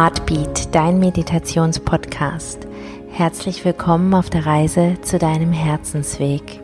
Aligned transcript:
Heartbeat, 0.00 0.74
dein 0.74 0.98
Meditationspodcast. 0.98 2.66
Herzlich 3.10 3.66
willkommen 3.66 4.14
auf 4.14 4.30
der 4.30 4.46
Reise 4.46 4.96
zu 5.02 5.18
deinem 5.18 5.52
Herzensweg. 5.52 6.62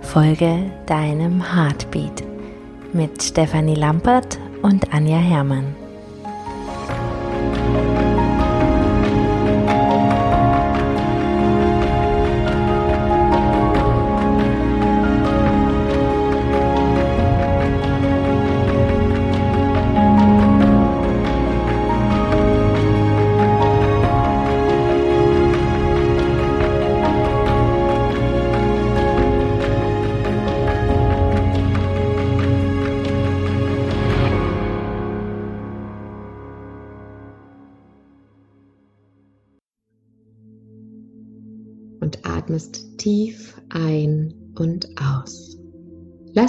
Folge 0.00 0.68
deinem 0.86 1.54
Heartbeat 1.54 2.24
mit 2.92 3.22
Stefanie 3.22 3.76
Lampert 3.76 4.36
und 4.62 4.92
Anja 4.92 5.18
Herrmann. 5.18 5.76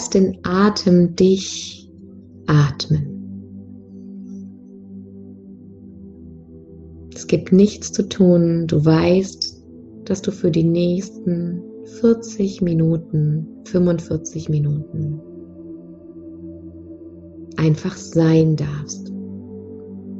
Lass 0.03 0.09
den 0.09 0.37
Atem 0.43 1.15
dich 1.15 1.89
atmen. 2.47 3.07
Es 7.15 7.25
gibt 7.25 7.53
nichts 7.53 7.93
zu 7.93 8.09
tun. 8.09 8.67
Du 8.67 8.83
weißt, 8.83 9.63
dass 10.03 10.21
du 10.21 10.31
für 10.31 10.51
die 10.51 10.65
nächsten 10.65 11.61
40 12.01 12.61
Minuten, 12.61 13.47
45 13.63 14.49
Minuten 14.49 15.21
einfach 17.55 17.95
sein 17.95 18.57
darfst, 18.57 19.09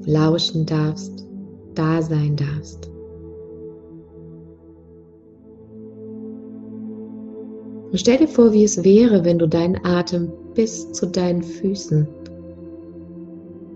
lauschen 0.05 0.65
darfst, 0.65 1.27
da 1.75 2.01
sein 2.01 2.37
darfst. 2.37 2.89
Und 7.93 7.99
stell 7.99 8.17
dir 8.17 8.27
vor, 8.27 8.51
wie 8.53 8.63
es 8.63 8.83
wäre, 8.83 9.23
wenn 9.23 9.37
du 9.37 9.47
deinen 9.47 9.85
Atem 9.85 10.31
bis 10.55 10.91
zu 10.93 11.05
deinen 11.05 11.43
Füßen 11.43 12.07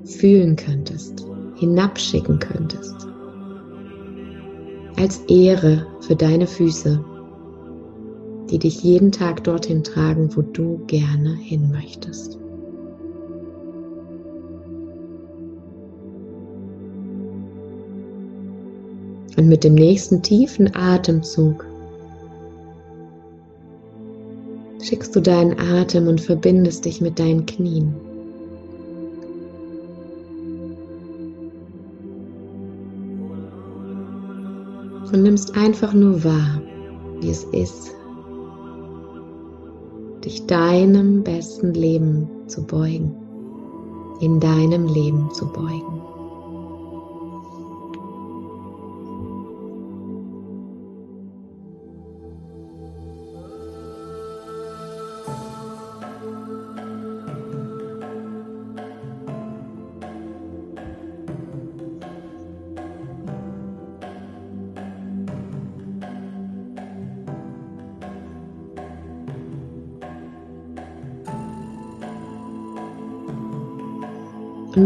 fühlen 0.05 0.55
könntest, 0.55 1.23
hinabschicken 1.53 2.39
könntest. 2.39 2.95
Als 4.95 5.19
Ehre 5.27 5.85
für 5.99 6.15
deine 6.15 6.47
Füße, 6.47 6.99
die 8.49 8.57
dich 8.57 8.81
jeden 8.81 9.11
Tag 9.11 9.43
dorthin 9.43 9.83
tragen, 9.83 10.35
wo 10.35 10.41
du 10.41 10.81
gerne 10.87 11.35
hin 11.35 11.69
möchtest. 11.69 12.39
Und 19.37 19.47
mit 19.47 19.63
dem 19.63 19.75
nächsten 19.75 20.23
tiefen 20.23 20.71
Atemzug 20.73 21.66
schickst 24.87 25.13
du 25.15 25.21
deinen 25.21 25.59
Atem 25.59 26.07
und 26.07 26.21
verbindest 26.21 26.85
dich 26.85 27.01
mit 27.01 27.19
deinen 27.19 27.45
Knien. 27.45 27.93
Und 35.11 35.23
nimmst 35.23 35.57
einfach 35.57 35.93
nur 35.93 36.23
wahr, 36.23 36.61
wie 37.19 37.29
es 37.29 37.43
ist, 37.45 37.95
dich 40.23 40.45
deinem 40.45 41.23
besten 41.23 41.73
Leben 41.73 42.27
zu 42.47 42.65
beugen, 42.65 43.13
in 44.21 44.39
deinem 44.39 44.87
Leben 44.87 45.29
zu 45.33 45.47
beugen. 45.47 46.06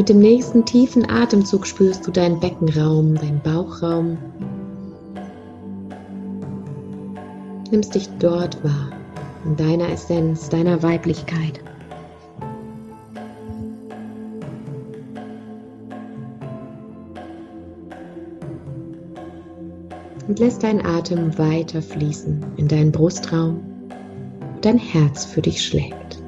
Mit 0.02 0.10
dem 0.10 0.18
nächsten 0.18 0.66
tiefen 0.66 1.08
Atemzug 1.08 1.68
spürst 1.68 2.08
du 2.08 2.12
deinen 2.12 2.40
Beckenraum, 2.40 3.14
deinen 3.14 3.40
Bauchraum. 3.40 4.18
Nimmst 7.70 7.94
dich 7.94 8.10
dort 8.18 8.64
wahr, 8.64 8.90
in 9.46 9.56
deiner 9.58 9.90
Essenz, 9.90 10.50
deiner 10.50 10.82
Weiblichkeit. 10.82 11.62
Und 20.28 20.40
lässt 20.40 20.64
deinen 20.64 20.84
Atem 20.84 21.38
weiter 21.38 21.84
fließen 21.84 22.44
in 22.58 22.68
deinen 22.68 22.92
Brustraum, 22.92 23.60
wo 24.40 24.62
dein 24.62 24.80
Herz 24.80 25.26
für 25.26 25.44
dich 25.44 25.64
schlägt. 25.64 26.21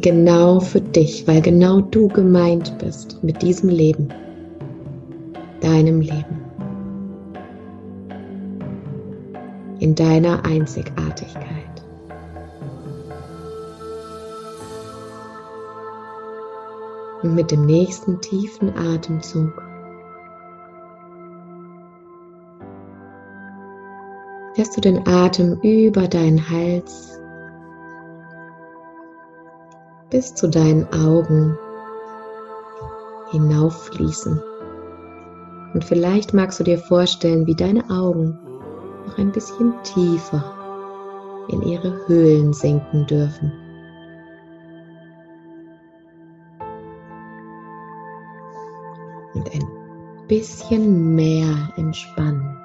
Genau 0.00 0.60
für 0.60 0.80
dich, 0.80 1.26
weil 1.26 1.40
genau 1.40 1.80
du 1.80 2.08
gemeint 2.08 2.78
bist 2.78 3.22
mit 3.22 3.42
diesem 3.42 3.68
Leben, 3.68 4.08
deinem 5.60 6.00
Leben, 6.00 6.40
in 9.78 9.94
deiner 9.94 10.44
Einzigartigkeit. 10.44 11.46
Und 17.22 17.34
mit 17.34 17.50
dem 17.50 17.66
nächsten 17.66 18.20
tiefen 18.20 18.72
Atemzug 18.76 19.62
lässt 24.56 24.76
du 24.76 24.80
den 24.80 25.06
Atem 25.06 25.58
über 25.62 26.08
deinen 26.08 26.50
Hals 26.50 27.19
bis 30.20 30.34
zu 30.34 30.50
deinen 30.50 30.86
Augen 30.92 31.56
hinauffließen. 33.30 34.38
Und 35.72 35.82
vielleicht 35.82 36.34
magst 36.34 36.60
du 36.60 36.64
dir 36.64 36.76
vorstellen, 36.76 37.46
wie 37.46 37.54
deine 37.54 37.88
Augen 37.88 38.38
noch 39.06 39.16
ein 39.16 39.32
bisschen 39.32 39.72
tiefer 39.82 40.44
in 41.48 41.62
ihre 41.62 42.06
Höhlen 42.06 42.52
sinken 42.52 43.06
dürfen. 43.06 43.50
Und 49.32 49.54
ein 49.54 49.66
bisschen 50.28 51.14
mehr 51.14 51.56
entspannen. 51.78 52.58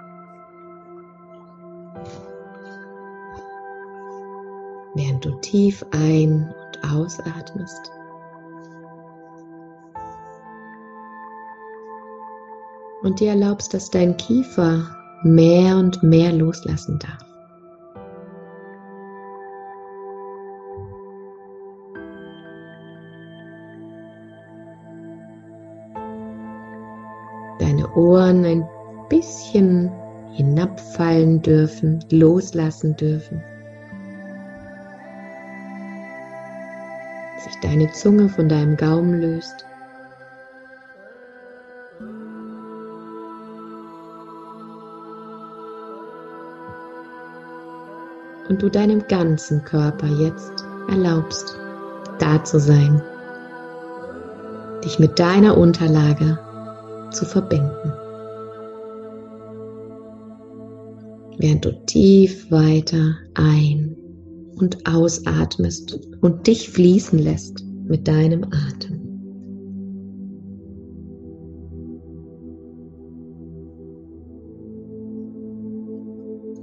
Während 4.94 5.24
du 5.24 5.32
tief 5.40 5.86
ein- 5.92 6.54
ausatmest. 6.84 7.92
Und 13.02 13.20
dir 13.20 13.30
erlaubst, 13.30 13.74
dass 13.74 13.90
dein 13.92 14.18
Kiefer 14.18 14.84
mehr 15.24 15.78
und 15.78 16.02
mehr 16.04 16.32
loslassen 16.32 17.00
darf. 17.00 17.26
Deine 27.60 27.88
Ohren 27.96 28.44
ein 28.44 28.68
bisschen 29.10 29.92
hinabfallen 30.32 31.42
dürfen, 31.42 32.04
loslassen 32.12 32.96
dürfen. 32.96 33.44
Deine 37.66 37.92
Zunge 37.92 38.30
von 38.30 38.48
deinem 38.48 38.78
Gaumen 38.78 39.20
löst. 39.20 39.66
Und 48.48 48.62
du 48.62 48.70
deinem 48.70 49.08
ganzen 49.08 49.64
Körper 49.64 50.06
jetzt 50.06 50.64
erlaubst, 50.90 51.58
da 52.20 52.44
zu 52.44 52.60
sein, 52.60 53.02
dich 54.84 55.00
mit 55.00 55.18
deiner 55.18 55.58
Unterlage 55.58 56.38
zu 57.10 57.26
verbinden. 57.26 57.94
Während 61.40 61.66
du 61.66 61.72
tief 61.86 62.52
weiter 62.52 63.16
ein- 63.34 64.05
und 64.56 64.88
ausatmest 64.88 66.00
und 66.22 66.48
dich 66.48 66.70
fließen 66.70 67.20
lässt 67.20 67.64
mit 67.88 68.08
deinem 68.08 68.44
Atem. 68.46 69.02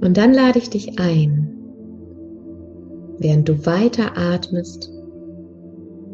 Und 0.01 0.17
dann 0.17 0.33
lade 0.33 0.59
ich 0.59 0.69
dich 0.69 0.99
ein, 0.99 1.49
während 3.19 3.47
du 3.47 3.65
weiter 3.65 4.17
atmest, 4.17 4.91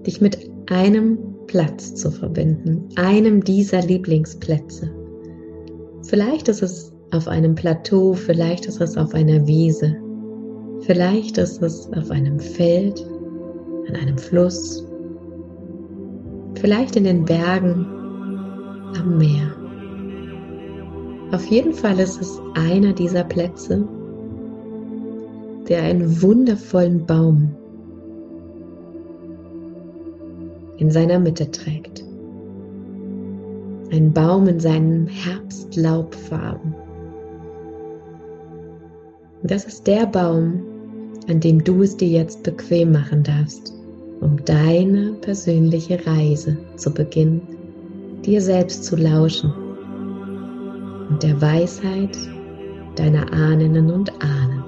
dich 0.06 0.22
mit 0.22 0.38
einem 0.68 1.18
Platz 1.48 1.96
zu 1.96 2.12
verbinden, 2.12 2.88
einem 2.96 3.44
dieser 3.44 3.82
Lieblingsplätze. 3.82 4.92
Vielleicht 6.04 6.48
ist 6.50 6.62
es 6.62 6.94
auf 7.12 7.28
einem 7.28 7.56
Plateau, 7.56 8.14
vielleicht 8.14 8.68
ist 8.68 8.80
es 8.80 8.96
auf 8.96 9.16
einer 9.16 9.48
Wiese, 9.48 9.96
vielleicht 10.90 11.38
ist 11.38 11.62
es 11.62 11.88
auf 11.94 12.10
einem 12.10 12.40
Feld, 12.40 13.06
an 13.90 13.96
einem 13.96 14.18
Fluss, 14.18 14.84
vielleicht 16.56 16.96
in 16.96 17.04
den 17.04 17.26
Bergen, 17.26 17.86
am 19.00 19.20
Meer. 19.20 19.54
Auf 21.32 21.46
jeden 21.46 21.74
Fall 21.74 22.00
ist 22.00 22.20
es 22.20 22.42
einer 22.56 22.92
dieser 22.92 23.24
Plätze, 23.24 23.88
der 25.68 25.84
einen 25.84 26.24
wundervollen 26.24 27.06
Baum 27.06 27.56
in 30.78 30.90
seiner 30.90 31.20
Mitte 31.20 31.52
trägt. 31.52 32.04
Ein 33.92 34.12
Baum 34.12 34.48
in 34.48 34.60
seinen 34.60 35.06
Herbstlaubfarben. 35.06 36.74
Das 39.44 39.66
ist 39.66 39.86
der 39.86 40.08
Baum, 40.08 40.69
an 41.30 41.40
dem 41.40 41.64
du 41.64 41.84
es 41.84 41.96
dir 41.96 42.08
jetzt 42.08 42.42
bequem 42.42 42.92
machen 42.92 43.22
darfst, 43.22 43.72
um 44.20 44.44
deine 44.46 45.14
persönliche 45.22 46.04
Reise 46.06 46.58
zu 46.76 46.92
beginnen, 46.92 47.42
dir 48.26 48.42
selbst 48.42 48.84
zu 48.84 48.96
lauschen 48.96 49.54
und 51.10 51.22
der 51.22 51.40
Weisheit 51.40 52.18
deiner 52.96 53.32
Ahnen 53.32 53.92
und 53.92 54.12
Ahnen. 54.22 54.64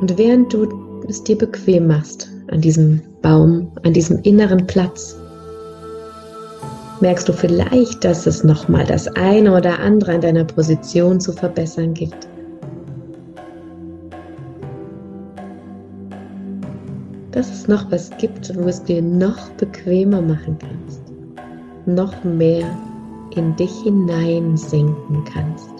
Und 0.00 0.18
während 0.18 0.52
du 0.52 0.66
es 1.06 1.22
dir 1.22 1.36
bequem 1.36 1.86
machst 1.86 2.28
an 2.48 2.60
diesem 2.60 3.02
Baum, 3.20 3.70
an 3.84 3.92
diesem 3.92 4.18
inneren 4.22 4.66
Platz, 4.66 5.21
merkst 7.02 7.28
du 7.28 7.32
vielleicht, 7.32 8.04
dass 8.04 8.26
es 8.26 8.44
nochmal 8.44 8.86
das 8.86 9.08
eine 9.08 9.54
oder 9.56 9.80
andere 9.80 10.14
an 10.14 10.20
deiner 10.20 10.44
Position 10.44 11.20
zu 11.20 11.32
verbessern 11.32 11.92
gibt. 11.94 12.28
Dass 17.32 17.50
es 17.50 17.66
noch 17.66 17.90
was 17.90 18.10
gibt, 18.18 18.56
wo 18.56 18.68
es 18.68 18.84
dir 18.84 19.02
noch 19.02 19.48
bequemer 19.50 20.22
machen 20.22 20.56
kannst, 20.58 21.02
noch 21.86 22.22
mehr 22.22 22.66
in 23.34 23.54
dich 23.56 23.72
hineinsinken 23.82 25.24
kannst. 25.24 25.70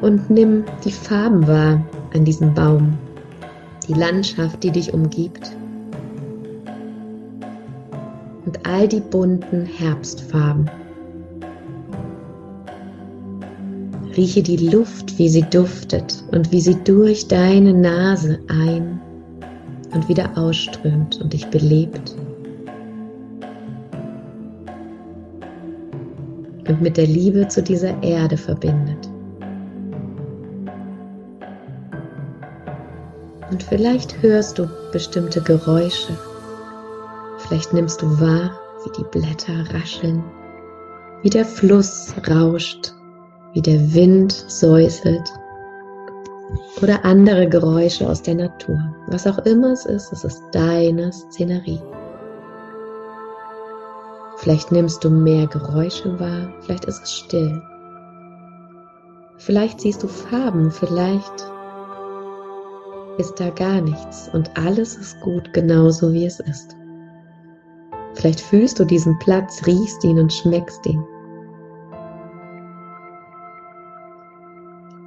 und 0.00 0.28
nimm 0.28 0.64
die 0.84 0.90
Farben 0.90 1.46
wahr 1.46 1.80
an 2.14 2.24
diesem 2.24 2.54
Baum, 2.54 2.96
die 3.88 3.94
Landschaft, 3.94 4.62
die 4.62 4.70
dich 4.70 4.92
umgibt 4.92 5.52
und 8.44 8.66
all 8.66 8.88
die 8.88 9.00
bunten 9.00 9.64
Herbstfarben. 9.64 10.70
Rieche 14.16 14.42
die 14.42 14.68
Luft, 14.68 15.18
wie 15.18 15.28
sie 15.28 15.42
duftet 15.42 16.22
und 16.32 16.52
wie 16.52 16.60
sie 16.60 16.76
durch 16.84 17.28
deine 17.28 17.72
Nase 17.72 18.38
ein 18.48 19.00
und 19.94 20.08
wieder 20.08 20.36
ausströmt 20.36 21.20
und 21.20 21.32
dich 21.32 21.46
belebt. 21.46 22.14
Und 26.68 26.80
mit 26.80 26.96
der 26.96 27.06
Liebe 27.06 27.48
zu 27.48 27.62
dieser 27.62 28.02
Erde 28.02 28.36
verbindet. 28.36 29.11
Vielleicht 33.68 34.22
hörst 34.22 34.58
du 34.58 34.68
bestimmte 34.92 35.40
Geräusche. 35.40 36.16
Vielleicht 37.38 37.72
nimmst 37.72 38.02
du 38.02 38.20
wahr, 38.20 38.58
wie 38.84 38.90
die 38.98 39.04
Blätter 39.04 39.64
rascheln, 39.74 40.22
wie 41.22 41.30
der 41.30 41.44
Fluss 41.44 42.14
rauscht, 42.28 42.92
wie 43.52 43.62
der 43.62 43.94
Wind 43.94 44.32
säuselt 44.32 45.32
oder 46.82 47.04
andere 47.04 47.48
Geräusche 47.48 48.08
aus 48.08 48.22
der 48.22 48.34
Natur. 48.34 48.78
Was 49.08 49.26
auch 49.26 49.38
immer 49.38 49.72
es 49.72 49.86
ist, 49.86 50.12
es 50.12 50.24
ist 50.24 50.42
deine 50.52 51.12
Szenerie. 51.12 51.80
Vielleicht 54.36 54.72
nimmst 54.72 55.04
du 55.04 55.10
mehr 55.10 55.46
Geräusche 55.46 56.18
wahr, 56.18 56.52
vielleicht 56.62 56.84
ist 56.86 57.02
es 57.02 57.12
still. 57.12 57.62
Vielleicht 59.38 59.80
siehst 59.80 60.02
du 60.02 60.08
Farben, 60.08 60.70
vielleicht 60.70 61.51
ist 63.18 63.38
da 63.38 63.50
gar 63.50 63.80
nichts 63.80 64.28
und 64.32 64.50
alles 64.56 64.96
ist 64.96 65.20
gut 65.20 65.52
genauso 65.52 66.12
wie 66.12 66.26
es 66.26 66.40
ist. 66.40 66.76
Vielleicht 68.14 68.40
fühlst 68.40 68.78
du 68.78 68.84
diesen 68.84 69.18
Platz, 69.18 69.66
riechst 69.66 70.04
ihn 70.04 70.18
und 70.18 70.32
schmeckst 70.32 70.86
ihn. 70.86 71.04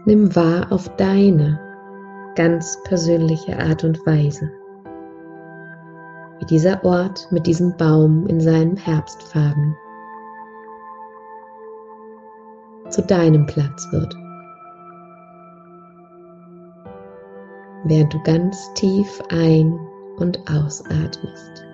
Nimm 0.06 0.36
wahr 0.36 0.72
auf 0.72 0.88
deine 0.98 1.60
ganz 2.36 2.78
persönliche 2.84 3.58
Art 3.58 3.84
und 3.84 4.06
Weise, 4.06 4.52
wie 6.40 6.46
dieser 6.46 6.84
Ort 6.84 7.28
mit 7.32 7.48
diesem 7.48 7.76
Baum 7.78 8.28
in 8.28 8.40
seinen 8.40 8.78
Herbstfarben 8.78 9.76
zu 12.90 13.02
deinem 13.02 13.46
Platz 13.46 13.88
wird. 13.92 14.16
Während 17.86 18.14
du 18.14 18.22
ganz 18.24 18.74
tief 18.74 19.22
ein- 19.30 19.80
und 20.18 20.40
ausatmest 20.50 21.66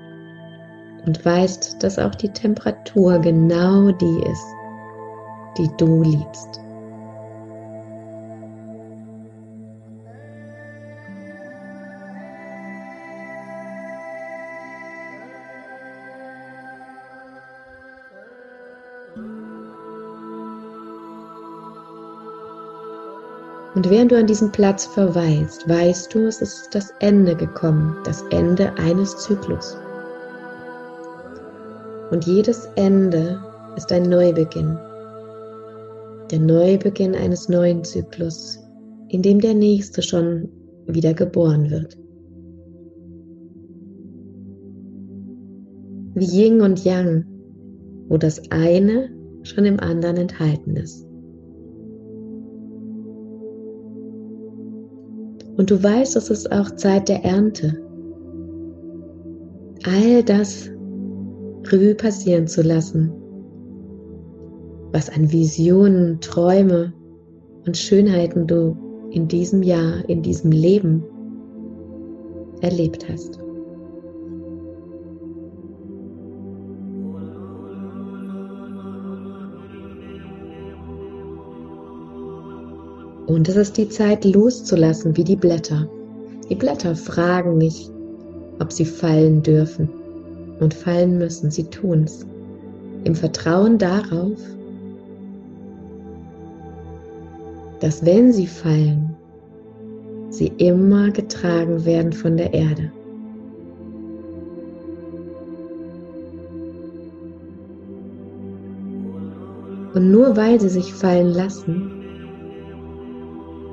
und 1.05 1.23
weißt, 1.25 1.81
dass 1.81 1.97
auch 1.97 2.15
die 2.15 2.29
Temperatur 2.29 3.19
genau 3.19 3.91
die 3.91 4.23
ist, 4.31 4.45
die 5.57 5.69
du 5.77 6.03
liebst. 6.03 6.61
Während 23.91 24.13
du 24.13 24.17
an 24.17 24.25
diesem 24.25 24.53
Platz 24.53 24.85
verweilst, 24.85 25.67
weißt 25.67 26.15
du, 26.15 26.25
es 26.25 26.41
ist 26.41 26.69
das 26.73 26.93
Ende 27.01 27.35
gekommen, 27.35 27.97
das 28.05 28.23
Ende 28.31 28.71
eines 28.77 29.17
Zyklus. 29.17 29.75
Und 32.09 32.25
jedes 32.25 32.69
Ende 32.75 33.37
ist 33.75 33.91
ein 33.91 34.03
Neubeginn. 34.03 34.77
Der 36.31 36.39
Neubeginn 36.39 37.15
eines 37.15 37.49
neuen 37.49 37.83
Zyklus, 37.83 38.59
in 39.09 39.21
dem 39.21 39.41
der 39.41 39.55
nächste 39.55 40.01
schon 40.01 40.47
wieder 40.87 41.13
geboren 41.13 41.69
wird. 41.69 41.97
Wie 46.15 46.43
Yin 46.43 46.61
und 46.61 46.81
Yang, 46.85 47.25
wo 48.07 48.17
das 48.17 48.41
eine 48.51 49.09
schon 49.43 49.65
im 49.65 49.81
anderen 49.81 50.15
enthalten 50.15 50.77
ist. 50.77 51.10
Und 55.61 55.69
du 55.69 55.83
weißt, 55.83 56.15
es 56.15 56.31
ist 56.31 56.51
auch 56.51 56.71
Zeit 56.71 57.07
der 57.07 57.23
Ernte. 57.23 57.79
All 59.85 60.23
das 60.23 60.71
Revue 61.67 61.93
passieren 61.93 62.47
zu 62.47 62.63
lassen, 62.63 63.11
was 64.91 65.11
an 65.11 65.31
Visionen, 65.31 66.19
Träume 66.19 66.91
und 67.67 67.77
Schönheiten 67.77 68.47
du 68.47 68.75
in 69.11 69.27
diesem 69.27 69.61
Jahr, 69.61 70.03
in 70.09 70.23
diesem 70.23 70.51
Leben 70.51 71.03
erlebt 72.61 73.07
hast. 73.07 73.37
Und 83.27 83.47
es 83.47 83.55
ist 83.55 83.77
die 83.77 83.89
Zeit 83.89 84.25
loszulassen 84.25 85.15
wie 85.15 85.23
die 85.23 85.35
Blätter. 85.35 85.87
Die 86.49 86.55
Blätter 86.55 86.95
fragen 86.95 87.57
nicht, 87.57 87.91
ob 88.59 88.71
sie 88.71 88.85
fallen 88.85 89.41
dürfen 89.41 89.89
und 90.59 90.73
fallen 90.73 91.17
müssen. 91.17 91.51
Sie 91.51 91.63
tun 91.65 92.03
es. 92.03 92.25
Im 93.03 93.15
Vertrauen 93.15 93.77
darauf, 93.77 94.39
dass 97.79 98.05
wenn 98.05 98.31
sie 98.31 98.47
fallen, 98.47 99.15
sie 100.29 100.51
immer 100.57 101.09
getragen 101.09 101.83
werden 101.85 102.13
von 102.13 102.37
der 102.37 102.53
Erde. 102.53 102.91
Und 109.93 110.11
nur 110.11 110.37
weil 110.37 110.59
sie 110.59 110.69
sich 110.69 110.93
fallen 110.93 111.33
lassen, 111.33 112.00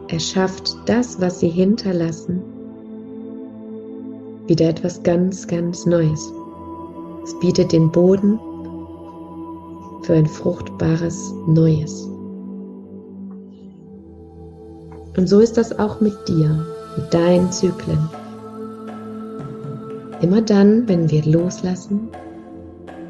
erschafft 0.08 0.76
das, 0.86 1.20
was 1.20 1.40
sie 1.40 1.48
hinterlassen, 1.48 2.42
wieder 4.46 4.68
etwas 4.68 5.02
ganz, 5.02 5.46
ganz 5.46 5.86
Neues. 5.86 6.32
Es 7.24 7.38
bietet 7.40 7.72
den 7.72 7.90
Boden 7.90 8.40
für 10.02 10.14
ein 10.14 10.26
fruchtbares 10.26 11.34
Neues. 11.46 12.08
Und 15.16 15.28
so 15.28 15.40
ist 15.40 15.58
das 15.58 15.78
auch 15.78 16.00
mit 16.00 16.16
dir, 16.28 16.64
mit 16.96 17.12
deinen 17.12 17.52
Zyklen. 17.52 18.08
Immer 20.22 20.40
dann, 20.42 20.88
wenn 20.88 21.10
wir 21.10 21.24
loslassen, 21.24 22.08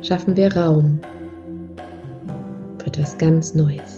schaffen 0.03 0.37
wir 0.37 0.55
Raum 0.57 0.99
für 2.79 2.87
etwas 2.87 3.17
ganz 3.19 3.55
Neues. 3.55 3.98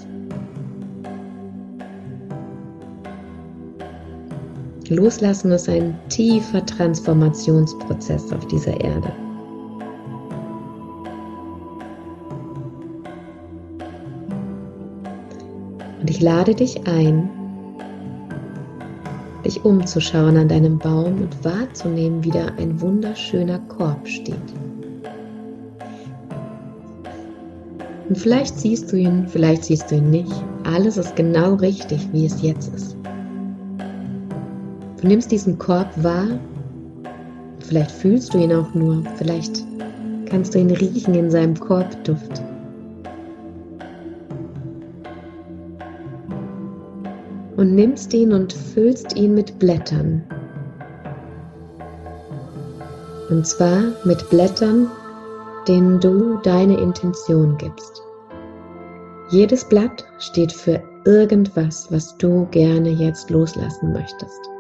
Loslassen 4.91 5.53
ist 5.53 5.69
ein 5.69 5.97
tiefer 6.09 6.67
Transformationsprozess 6.67 8.33
auf 8.33 8.45
dieser 8.49 8.79
Erde. 8.81 9.13
Und 16.01 16.11
ich 16.11 16.21
lade 16.21 16.57
dich 16.57 16.89
ein, 16.89 17.31
dich 19.45 19.65
umzuschauen 19.65 20.37
an 20.37 20.49
deinem 20.49 20.77
Baum 20.77 21.23
und 21.23 21.45
wahrzunehmen, 21.45 22.25
wie 22.25 22.31
da 22.31 22.47
ein 22.59 22.81
wunderschöner 22.81 23.61
Korb 23.69 24.09
steht. 24.09 24.35
Und 28.09 28.19
vielleicht 28.19 28.59
siehst 28.59 28.91
du 28.91 28.97
ihn, 28.97 29.29
vielleicht 29.29 29.63
siehst 29.63 29.89
du 29.89 29.95
ihn 29.95 30.11
nicht. 30.11 30.33
Alles 30.65 30.97
ist 30.97 31.15
genau 31.15 31.55
richtig, 31.55 32.09
wie 32.13 32.27
es 32.27 32.43
jetzt 32.43 32.75
ist. 32.75 33.00
Du 35.01 35.09
nimmst 35.09 35.33
diesen 35.33 35.59
Korb 35.59 35.89
wahr, 36.03 36.27
vielleicht 37.61 37.91
fühlst 37.91 38.35
du 38.35 38.39
ihn 38.39 38.53
auch 38.53 38.75
nur, 38.75 39.03
vielleicht 39.17 39.65
kannst 40.29 40.55
du 40.55 40.59
ihn 40.59 40.71
riechen 40.71 41.15
in 41.15 41.31
seinem 41.31 41.59
Korbduft. 41.59 42.43
Und 47.57 47.75
nimmst 47.75 48.13
ihn 48.13 48.35
und 48.35 48.53
füllst 48.53 49.17
ihn 49.17 49.35
mit 49.35 49.59
Blättern. 49.59 50.23
Und 53.31 53.47
zwar 53.47 53.83
mit 54.05 54.29
Blättern, 54.29 54.91
denen 55.67 55.99
du 56.01 56.37
deine 56.43 56.79
Intention 56.79 57.57
gibst. 57.57 58.03
Jedes 59.31 59.65
Blatt 59.65 60.05
steht 60.19 60.53
für 60.53 60.83
irgendwas, 61.07 61.91
was 61.91 62.17
du 62.19 62.47
gerne 62.51 62.91
jetzt 62.91 63.31
loslassen 63.31 63.93
möchtest. 63.93 64.51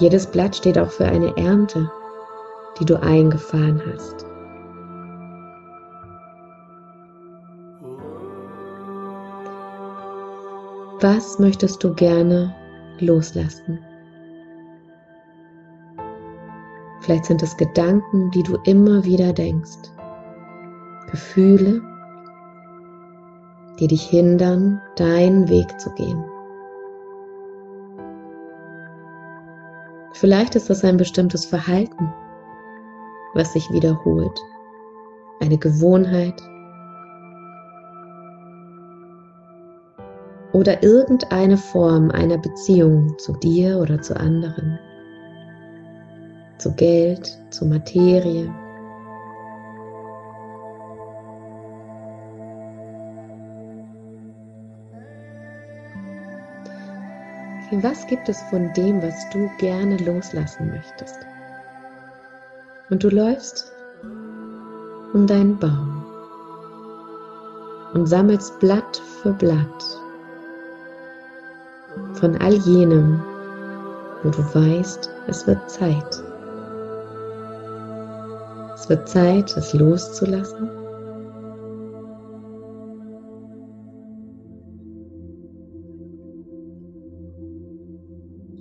Jedes 0.00 0.28
Blatt 0.28 0.54
steht 0.54 0.78
auch 0.78 0.90
für 0.90 1.06
eine 1.06 1.36
Ernte, 1.36 1.90
die 2.78 2.84
du 2.84 3.00
eingefahren 3.02 3.82
hast. 3.92 4.24
Was 11.00 11.38
möchtest 11.40 11.82
du 11.82 11.94
gerne 11.94 12.54
loslassen? 13.00 13.80
Vielleicht 17.00 17.24
sind 17.24 17.42
es 17.42 17.56
Gedanken, 17.56 18.30
die 18.30 18.42
du 18.42 18.56
immer 18.64 19.04
wieder 19.04 19.32
denkst. 19.32 19.90
Gefühle, 21.10 21.80
die 23.80 23.88
dich 23.88 24.02
hindern, 24.02 24.80
deinen 24.96 25.48
Weg 25.48 25.80
zu 25.80 25.90
gehen. 25.94 26.24
Vielleicht 30.20 30.56
ist 30.56 30.68
das 30.68 30.84
ein 30.84 30.96
bestimmtes 30.96 31.46
Verhalten, 31.46 32.12
was 33.34 33.52
sich 33.52 33.70
wiederholt, 33.70 34.36
eine 35.40 35.56
Gewohnheit. 35.56 36.34
Oder 40.52 40.82
irgendeine 40.82 41.56
Form 41.56 42.10
einer 42.10 42.38
Beziehung 42.38 43.16
zu 43.18 43.32
dir 43.34 43.78
oder 43.78 44.02
zu 44.02 44.18
anderen, 44.18 44.80
zu 46.58 46.74
Geld, 46.74 47.38
zu 47.50 47.64
Materie, 47.66 48.52
was 57.70 58.06
gibt 58.06 58.28
es 58.28 58.40
von 58.50 58.72
dem, 58.72 59.02
was 59.02 59.28
du 59.30 59.50
gerne 59.58 59.96
loslassen 59.98 60.70
möchtest? 60.70 61.18
Und 62.90 63.02
du 63.04 63.08
läufst 63.10 63.72
um 65.12 65.26
deinen 65.26 65.58
Baum 65.58 66.04
und 67.94 68.06
sammelst 68.06 68.58
Blatt 68.60 69.02
für 69.22 69.32
Blatt 69.32 69.84
von 72.14 72.36
all 72.38 72.54
jenem, 72.54 73.22
wo 74.22 74.30
du 74.30 74.42
weißt, 74.54 75.10
es 75.26 75.46
wird 75.46 75.70
Zeit. 75.70 76.22
Es 78.74 78.88
wird 78.88 79.08
Zeit, 79.08 79.56
es 79.56 79.74
loszulassen 79.74 80.77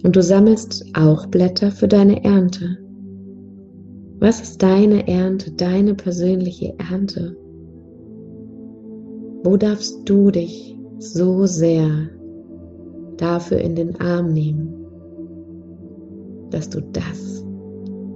Und 0.08 0.16
du 0.16 0.24
sammelst 0.24 0.86
auch 0.94 1.26
Blätter 1.26 1.70
für 1.70 1.90
deine 1.90 2.24
Ernte. 2.24 2.78
Was 4.20 4.40
ist 4.40 4.64
deine 4.64 5.06
Ernte, 5.06 5.52
deine 5.52 5.96
persönliche 5.96 6.74
Ernte? 6.78 7.36
Wo 9.44 9.58
darfst 9.58 10.08
du 10.08 10.32
dich 10.32 10.78
so 11.00 11.46
sehr 11.46 11.90
dafür 13.18 13.58
in 13.58 13.76
den 13.76 14.00
Arm 14.00 14.32
nehmen, 14.32 14.74
dass 16.52 16.70
du 16.70 16.80
das 16.94 17.46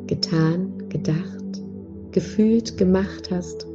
getan, 0.08 0.72
gedacht, 0.88 1.62
gefühlt, 2.14 2.78
gemacht 2.78 3.30
hast? 3.32 3.68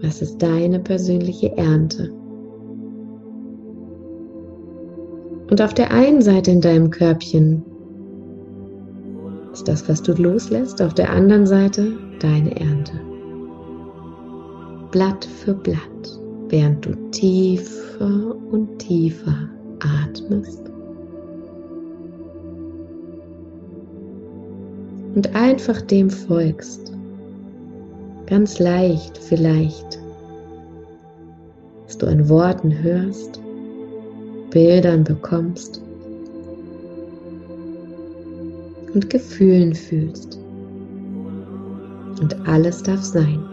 Was 0.00 0.22
ist 0.22 0.38
deine 0.38 0.80
persönliche 0.80 1.54
Ernte? 1.58 2.21
Und 5.52 5.60
auf 5.60 5.74
der 5.74 5.90
einen 5.90 6.22
Seite 6.22 6.50
in 6.50 6.62
deinem 6.62 6.88
Körbchen 6.88 7.62
ist 9.52 9.68
das, 9.68 9.86
was 9.86 10.02
du 10.02 10.14
loslässt, 10.14 10.80
auf 10.80 10.94
der 10.94 11.10
anderen 11.10 11.46
Seite 11.46 11.92
deine 12.20 12.58
Ernte. 12.58 12.98
Blatt 14.92 15.26
für 15.26 15.52
Blatt, 15.52 16.18
während 16.48 16.86
du 16.86 16.94
tiefer 17.10 18.34
und 18.50 18.78
tiefer 18.78 19.50
atmest. 19.80 20.62
Und 25.14 25.36
einfach 25.36 25.82
dem 25.82 26.08
folgst. 26.08 26.94
Ganz 28.24 28.58
leicht 28.58 29.18
vielleicht, 29.18 30.00
dass 31.84 31.98
du 31.98 32.06
an 32.06 32.26
Worten 32.30 32.72
hörst 32.72 33.41
Bildern 34.52 35.02
bekommst 35.02 35.82
und 38.92 39.08
Gefühlen 39.08 39.74
fühlst. 39.74 40.38
Und 42.20 42.36
alles 42.46 42.82
darf 42.82 43.02
sein. 43.02 43.51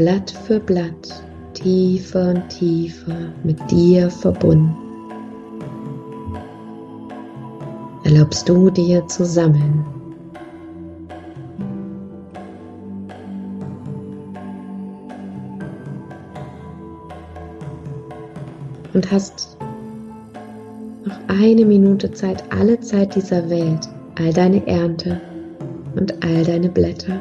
Blatt 0.00 0.30
für 0.30 0.58
Blatt 0.58 1.22
tiefer 1.52 2.30
und 2.30 2.48
tiefer 2.48 3.34
mit 3.44 3.58
dir 3.70 4.08
verbunden. 4.08 4.74
Erlaubst 8.04 8.48
du 8.48 8.70
dir 8.70 9.06
zu 9.08 9.26
sammeln. 9.26 9.84
Und 18.94 19.12
hast 19.12 19.58
noch 21.04 21.18
eine 21.28 21.66
Minute 21.66 22.10
Zeit, 22.12 22.42
alle 22.48 22.80
Zeit 22.80 23.14
dieser 23.16 23.50
Welt, 23.50 23.86
all 24.18 24.32
deine 24.32 24.66
Ernte 24.66 25.20
und 25.94 26.24
all 26.24 26.42
deine 26.42 26.70
Blätter 26.70 27.20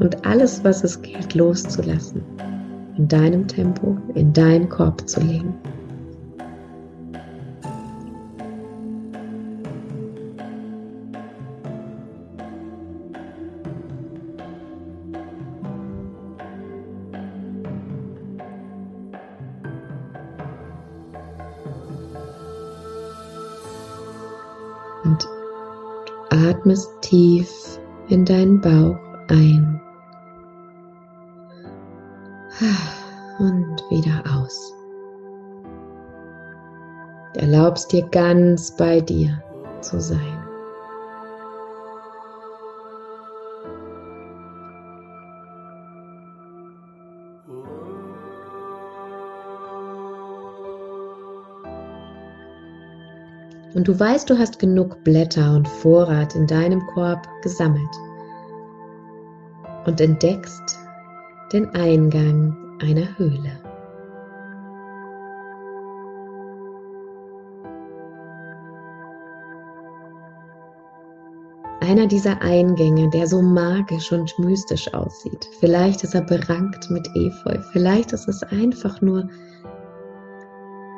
und 0.00 0.24
alles, 0.26 0.62
was 0.64 0.84
es 0.84 1.00
gilt, 1.00 1.34
loszulassen 1.34 2.22
in 2.96 3.08
deinem 3.08 3.46
Tempo 3.46 3.96
in 4.14 4.32
deinen 4.32 4.68
Korb 4.68 5.08
zu 5.08 5.20
legen. 5.20 5.54
Atmest 26.30 26.90
tief 27.02 27.78
in 28.08 28.24
deinen 28.24 28.60
Bauch 28.60 29.03
ein 29.28 29.80
und 33.38 33.82
wieder 33.90 34.22
aus. 34.36 34.72
Erlaubst 37.34 37.92
dir 37.92 38.06
ganz 38.08 38.70
bei 38.76 39.00
dir 39.00 39.42
zu 39.80 40.00
sein. 40.00 40.20
Und 53.74 53.88
du 53.88 53.98
weißt, 53.98 54.30
du 54.30 54.38
hast 54.38 54.60
genug 54.60 55.02
Blätter 55.02 55.56
und 55.56 55.66
Vorrat 55.66 56.36
in 56.36 56.46
deinem 56.46 56.86
Korb 56.86 57.26
gesammelt 57.42 58.03
und 59.86 60.00
entdeckst, 60.00 60.78
den 61.52 61.68
Eingang 61.74 62.56
einer 62.80 63.16
Höhle. 63.18 63.60
Einer 71.80 72.06
dieser 72.06 72.40
Eingänge, 72.40 73.10
der 73.10 73.26
so 73.26 73.42
magisch 73.42 74.10
und 74.10 74.36
mystisch 74.38 74.92
aussieht. 74.94 75.48
Vielleicht 75.60 76.02
ist 76.02 76.14
er 76.14 76.22
berankt 76.22 76.90
mit 76.90 77.06
Efeu, 77.14 77.58
vielleicht 77.72 78.12
ist 78.12 78.26
es 78.26 78.42
einfach 78.44 79.00
nur 79.02 79.28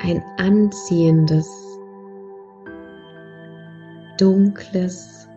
ein 0.00 0.22
anziehendes, 0.38 1.48
dunkles, 4.18 5.28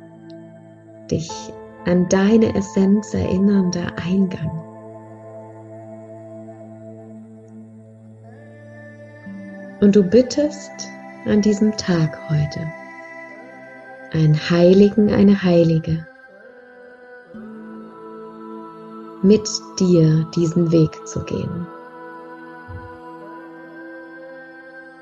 dich 1.09 1.31
an 1.85 2.07
deine 2.09 2.55
Essenz 2.55 3.13
erinnernder 3.13 3.91
Eingang. 4.05 4.51
Und 9.81 9.95
du 9.95 10.03
bittest 10.03 10.71
an 11.25 11.41
diesem 11.41 11.75
Tag 11.77 12.19
heute 12.29 12.59
einen 14.11 14.35
Heiligen, 14.49 15.11
eine 15.11 15.41
Heilige, 15.41 16.05
mit 19.21 19.47
dir 19.79 20.25
diesen 20.35 20.71
Weg 20.71 21.07
zu 21.07 21.23
gehen. 21.23 21.67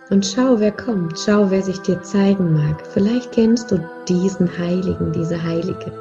Und 0.09 0.25
schau, 0.25 0.59
wer 0.59 0.71
kommt, 0.71 1.19
schau, 1.19 1.51
wer 1.51 1.61
sich 1.61 1.79
dir 1.81 2.01
zeigen 2.01 2.53
mag. 2.53 2.85
Vielleicht 2.93 3.33
kennst 3.33 3.71
du 3.71 3.79
diesen 4.07 4.57
Heiligen, 4.57 5.11
diese 5.11 5.41
Heilige 5.41 5.91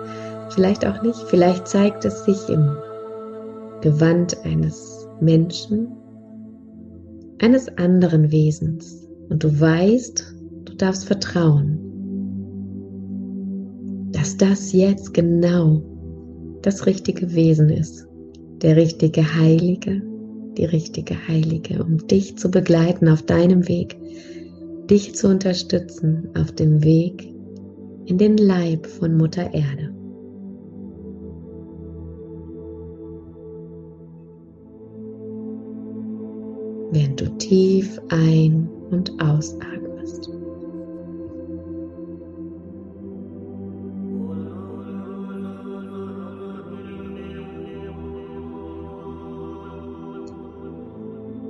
vielleicht 0.51 0.87
auch 0.87 1.03
nicht, 1.03 1.19
vielleicht 1.29 1.69
zeigt 1.69 2.05
es 2.05 2.25
sich 2.25 2.49
im 2.49 2.77
Gewand 3.81 4.45
eines 4.45 5.07
Menschen, 5.21 5.89
eines 7.41 7.69
anderen 7.79 8.31
Wesens. 8.31 9.07
Und 9.29 9.43
du 9.45 9.61
weißt, 9.61 10.35
du 10.65 10.75
darfst 10.75 11.07
vertrauen, 11.07 11.79
dass 14.13 14.37
das 14.37 14.73
jetzt 14.73 15.15
genau 15.15 15.83
das 16.63 16.87
richtige 16.87 17.35
Wesen 17.35 17.69
ist, 17.69 18.07
der 18.63 18.77
richtige 18.77 19.35
Heilige, 19.37 20.03
die 20.57 20.65
richtige 20.65 21.17
Heilige, 21.29 21.83
um 21.85 22.07
dich 22.07 22.37
zu 22.39 22.51
begleiten 22.51 23.09
auf 23.09 23.23
deinem 23.23 23.69
Weg, 23.69 23.97
dich 24.89 25.15
zu 25.15 25.29
unterstützen 25.29 26.29
auf 26.37 26.53
dem 26.53 26.83
Weg 26.83 27.33
in 28.07 28.19
den 28.19 28.37
Leib 28.37 28.87
von 28.87 29.17
Mutter 29.17 29.53
Erde. 29.53 29.96
Während 36.97 37.21
du 37.21 37.27
tief 37.37 38.01
ein- 38.09 38.71
und 38.91 39.13
ausatmest. 39.21 40.31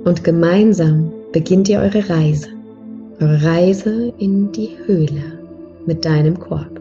Und 0.03 0.23
gemeinsam 0.23 1.13
beginnt 1.31 1.69
ihr 1.69 1.79
eure 1.79 2.09
Reise, 2.09 2.49
eure 3.21 3.41
Reise 3.41 4.13
in 4.17 4.51
die 4.51 4.71
Höhle 4.85 5.39
mit 5.85 6.03
deinem 6.03 6.37
Korb. 6.37 6.76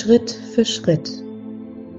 Schritt 0.00 0.30
für 0.30 0.64
Schritt 0.64 1.10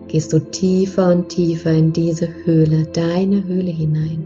gehst 0.07 0.33
du 0.33 0.39
tiefer 0.39 1.11
und 1.11 1.29
tiefer 1.29 1.69
in 1.69 1.93
diese 1.93 2.27
Höhle, 2.45 2.87
deine 2.93 3.43
Höhle 3.43 3.69
hinein, 3.69 4.25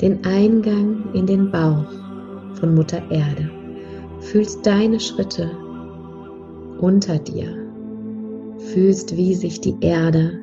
den 0.00 0.24
Eingang 0.24 1.12
in 1.12 1.26
den 1.26 1.50
Bauch 1.50 1.92
von 2.54 2.74
Mutter 2.74 3.02
Erde. 3.10 3.50
Fühlst 4.20 4.64
deine 4.64 4.98
Schritte 4.98 5.50
unter 6.80 7.18
dir, 7.18 7.54
fühlst, 8.72 9.14
wie 9.14 9.34
sich 9.34 9.60
die 9.60 9.76
Erde 9.82 10.38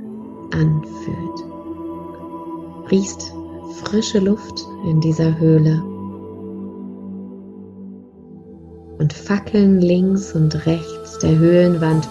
anfühlt. 0.52 1.40
Riechst 2.92 3.34
frische 3.84 4.20
Luft 4.20 4.64
in 4.88 5.02
dieser 5.02 5.40
Höhle 5.40 5.82
und 9.00 9.12
Fackeln 9.12 9.82
links 9.82 10.36
und 10.36 10.68
rechts 10.68 11.18
der 11.18 11.36
Höhlenwand 11.36 12.08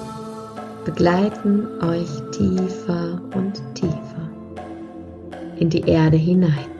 begleiten 0.85 1.67
euch 1.83 2.09
tiefer 2.33 3.21
und 3.35 3.63
tiefer 3.75 4.31
in 5.59 5.71
die 5.71 5.83
Erde 5.83 6.17
hinein. 6.17 6.73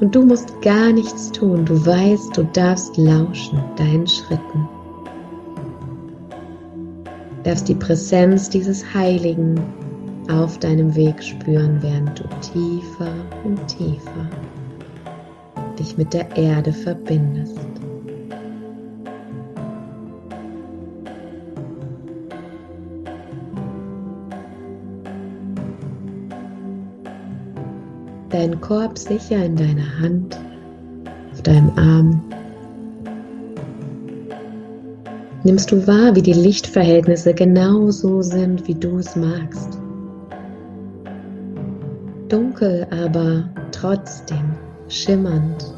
Und 0.00 0.14
du 0.14 0.24
musst 0.24 0.60
gar 0.62 0.92
nichts 0.92 1.32
tun, 1.32 1.64
du 1.64 1.84
weißt, 1.84 2.36
du 2.36 2.44
darfst 2.52 2.96
lauschen 2.96 3.62
deinen 3.76 4.06
Schritten. 4.06 4.68
Darfst 7.44 7.68
die 7.68 7.74
Präsenz 7.74 8.50
dieses 8.50 8.84
Heiligen 8.94 9.60
auf 10.30 10.58
deinem 10.58 10.94
Weg 10.94 11.22
spüren, 11.22 11.78
während 11.82 12.18
du 12.18 12.24
tiefer 12.40 13.12
und 13.44 13.66
tiefer 13.68 14.28
dich 15.78 15.96
mit 15.96 16.12
der 16.14 16.36
Erde 16.36 16.72
verbindest. 16.72 17.58
Deinen 28.30 28.60
Korb 28.60 28.98
sicher 28.98 29.44
in 29.44 29.56
deiner 29.56 29.98
Hand, 30.00 30.38
auf 31.32 31.42
deinem 31.42 31.70
Arm. 31.76 32.22
nimmst 35.46 35.70
du 35.70 35.86
wahr, 35.86 36.16
wie 36.16 36.22
die 36.22 36.32
Lichtverhältnisse 36.32 37.32
genauso 37.32 38.20
sind, 38.20 38.66
wie 38.66 38.74
du 38.74 38.98
es 38.98 39.14
magst. 39.14 39.78
Dunkel, 42.28 42.86
aber 42.90 43.48
trotzdem 43.72 44.54
schimmernd. 44.88 45.72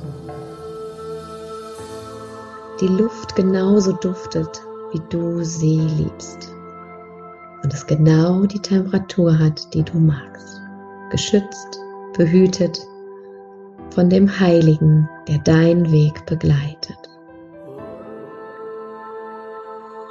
Die 2.80 2.88
Luft 2.88 3.34
genauso 3.34 3.92
duftet, 3.92 4.62
wie 4.92 5.00
du 5.10 5.42
sie 5.42 5.80
liebst. 5.80 6.52
Und 7.62 7.74
es 7.74 7.86
genau 7.86 8.46
die 8.46 8.60
Temperatur 8.60 9.38
hat, 9.38 9.74
die 9.74 9.82
du 9.82 9.98
magst. 9.98 10.60
Geschützt, 11.10 11.80
behütet 12.16 12.80
von 13.90 14.08
dem 14.08 14.38
Heiligen, 14.38 15.08
der 15.26 15.38
deinen 15.38 15.90
Weg 15.90 16.24
begleitet. 16.26 16.96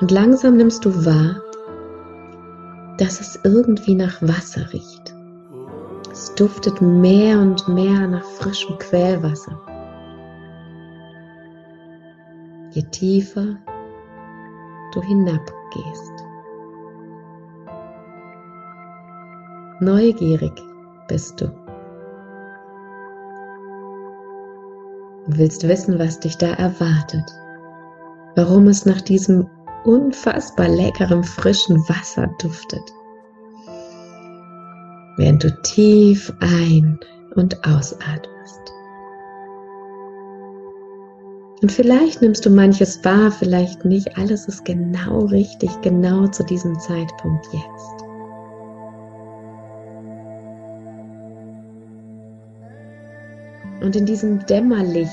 Und 0.01 0.11
langsam 0.11 0.57
nimmst 0.57 0.85
du 0.85 1.05
wahr, 1.05 1.41
dass 2.97 3.21
es 3.21 3.39
irgendwie 3.43 3.95
nach 3.95 4.21
Wasser 4.21 4.71
riecht. 4.73 4.96
Es 6.17 6.33
duftet 6.33 6.81
mehr 6.81 7.39
und 7.39 7.67
mehr 7.67 8.07
nach 8.07 8.23
frischem 8.23 8.75
Quellwasser. 8.79 9.55
Je 12.71 12.81
tiefer 12.81 13.55
du 14.93 15.01
hinabgehst. 15.03 16.13
Neugierig 19.79 20.59
bist 21.07 21.39
du. 21.39 21.45
Du 25.27 25.37
willst 25.37 25.67
wissen, 25.67 25.99
was 25.99 26.19
dich 26.19 26.35
da 26.39 26.47
erwartet. 26.53 27.31
Warum 28.35 28.67
es 28.67 28.87
nach 28.87 29.01
diesem 29.01 29.47
unfassbar 29.83 30.67
leckerem 30.67 31.23
frischen 31.23 31.77
Wasser 31.87 32.27
duftet. 32.41 32.96
Während 35.17 35.43
du 35.43 35.51
tief 35.63 36.31
ein- 36.39 36.99
und 37.35 37.65
ausatmest. 37.65 38.27
Und 41.61 41.71
vielleicht 41.71 42.21
nimmst 42.21 42.45
du 42.45 42.51
manches 42.51 43.03
wahr, 43.03 43.31
vielleicht 43.31 43.83
nicht. 43.83 44.15
Alles 44.17 44.47
ist 44.47 44.63
genau 44.63 45.25
richtig, 45.25 45.71
genau 45.81 46.27
zu 46.27 46.43
diesem 46.43 46.79
Zeitpunkt 46.79 47.47
jetzt. 47.51 48.03
Und 53.81 53.95
in 53.95 54.05
diesem 54.05 54.45
Dämmerlicht 54.45 55.11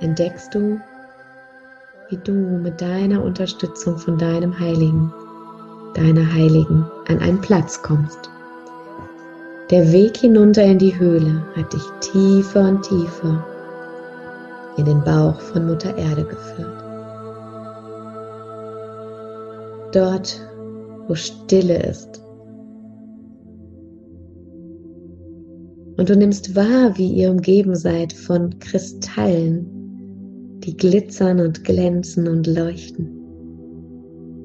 entdeckst 0.00 0.54
du, 0.54 0.78
wie 2.10 2.18
du 2.18 2.32
mit 2.32 2.80
deiner 2.80 3.22
Unterstützung 3.22 3.96
von 3.96 4.18
deinem 4.18 4.58
Heiligen, 4.58 5.12
deiner 5.94 6.32
Heiligen 6.32 6.84
an 7.08 7.18
einen 7.20 7.40
Platz 7.40 7.82
kommst. 7.82 8.30
Der 9.70 9.92
Weg 9.92 10.18
hinunter 10.18 10.62
in 10.62 10.78
die 10.78 10.98
Höhle 10.98 11.42
hat 11.56 11.72
dich 11.72 11.82
tiefer 12.00 12.68
und 12.68 12.82
tiefer 12.82 13.44
in 14.76 14.84
den 14.84 15.02
Bauch 15.02 15.40
von 15.40 15.66
Mutter 15.66 15.96
Erde 15.96 16.24
geführt. 16.24 16.84
Dort, 19.92 20.40
wo 21.06 21.14
Stille 21.14 21.82
ist. 21.82 22.20
Und 25.96 26.08
du 26.08 26.16
nimmst 26.16 26.56
wahr, 26.56 26.92
wie 26.96 27.12
ihr 27.12 27.30
umgeben 27.30 27.76
seid 27.76 28.12
von 28.12 28.58
Kristallen, 28.58 29.70
die 30.64 30.76
glitzern 30.76 31.40
und 31.40 31.62
glänzen 31.62 32.26
und 32.26 32.48
leuchten. 32.48 33.06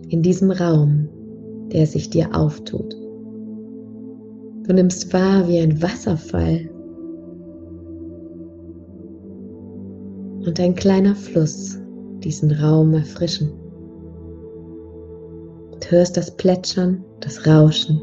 In 0.10 0.22
diesem 0.22 0.52
Raum, 0.52 1.10
der 1.71 1.86
sich 1.86 2.10
dir 2.10 2.36
auftut. 2.36 2.95
Du 4.67 4.73
nimmst 4.73 5.12
wahr, 5.13 5.47
wie 5.47 5.60
ein 5.60 5.82
Wasserfall 5.82 6.69
und 10.45 10.60
ein 10.60 10.75
kleiner 10.75 11.15
Fluss 11.15 11.79
diesen 12.23 12.51
Raum 12.51 12.93
erfrischen. 12.93 13.51
Du 15.79 15.91
hörst 15.91 16.17
das 16.17 16.32
Plätschern, 16.32 17.03
das 17.19 17.47
Rauschen, 17.47 18.01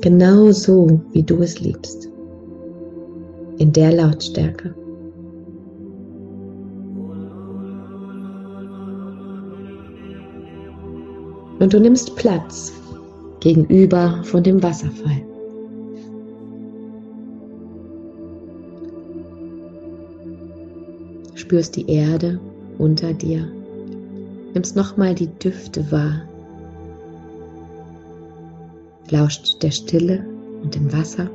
genau 0.00 0.50
so, 0.52 1.00
wie 1.12 1.22
du 1.22 1.42
es 1.42 1.60
liebst, 1.60 2.08
in 3.58 3.72
der 3.72 3.92
Lautstärke. 3.92 4.74
Und 11.58 11.72
du 11.72 11.80
nimmst 11.80 12.14
Platz 12.16 12.72
gegenüber 13.40 14.22
von 14.24 14.42
dem 14.42 14.62
Wasserfall. 14.62 15.22
Spürst 21.34 21.76
die 21.76 21.88
Erde 21.88 22.40
unter 22.78 23.12
dir, 23.12 23.46
nimmst 24.52 24.74
nochmal 24.76 25.14
die 25.14 25.28
Düfte 25.28 25.90
wahr, 25.92 26.22
lauscht 29.10 29.62
der 29.62 29.70
Stille 29.70 30.24
und 30.62 30.74
dem 30.74 30.92
Wasser. 30.92 31.30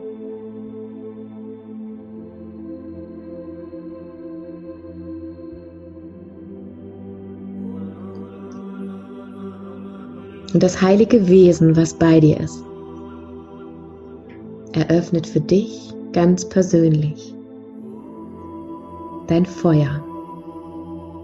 Und 10.53 10.63
das 10.63 10.81
heilige 10.81 11.27
Wesen, 11.27 11.75
was 11.75 11.93
bei 11.93 12.19
dir 12.19 12.39
ist, 12.39 12.63
eröffnet 14.73 15.27
für 15.27 15.39
dich 15.39 15.93
ganz 16.13 16.47
persönlich 16.47 17.33
dein 19.27 19.45
Feuer 19.45 20.03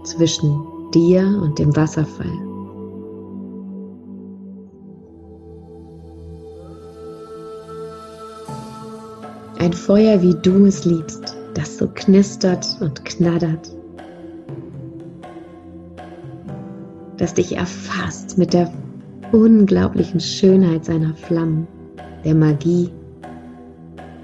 zwischen 0.04 0.64
dir 0.94 1.22
und 1.42 1.58
dem 1.58 1.74
Wasserfall. 1.76 2.32
Ein 9.58 9.72
Feuer, 9.72 10.22
wie 10.22 10.34
du 10.34 10.66
es 10.66 10.84
liebst, 10.84 11.36
das 11.54 11.76
so 11.76 11.88
knistert 11.94 12.66
und 12.80 13.04
knattert, 13.04 13.74
das 17.18 17.34
dich 17.34 17.56
erfasst 17.56 18.38
mit 18.38 18.54
der 18.54 18.72
unglaublichen 19.32 20.20
Schönheit 20.20 20.84
seiner 20.84 21.14
Flammen, 21.14 21.66
der 22.24 22.34
Magie 22.34 22.90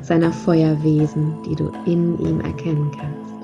seiner 0.01 0.33
Feuerwesen, 0.33 1.35
die 1.47 1.55
du 1.55 1.73
in 1.87 2.19
ihm 2.19 2.41
erkennen 2.41 2.91
kannst. 2.91 3.35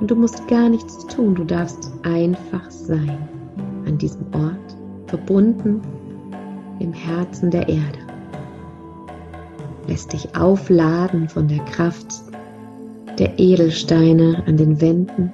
Und 0.00 0.10
du 0.10 0.16
musst 0.16 0.46
gar 0.48 0.68
nichts 0.68 1.06
tun, 1.06 1.34
du 1.34 1.44
darfst 1.44 1.92
einfach 2.02 2.70
sein 2.70 3.28
an 3.86 3.98
diesem 3.98 4.26
Ort, 4.32 4.76
verbunden 5.06 5.80
im 6.78 6.92
Herzen 6.92 7.50
der 7.50 7.68
Erde. 7.68 7.98
Lässt 9.86 10.12
dich 10.12 10.36
aufladen 10.36 11.28
von 11.28 11.48
der 11.48 11.64
Kraft 11.64 12.22
der 13.18 13.38
Edelsteine 13.38 14.42
an 14.46 14.56
den 14.56 14.80
Wänden 14.80 15.32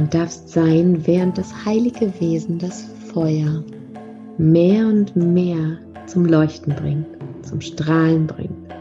und 0.00 0.14
darfst 0.14 0.48
sein, 0.48 1.06
während 1.06 1.36
das 1.36 1.52
heilige 1.66 2.10
Wesen 2.20 2.58
das 2.58 2.86
Feuer 3.12 3.62
mehr 4.38 4.86
und 4.86 5.14
mehr 5.14 5.76
zum 6.06 6.24
Leuchten 6.24 6.74
bringt, 6.74 7.06
zum 7.42 7.60
Strahlen 7.60 8.26
bringt, 8.26 8.74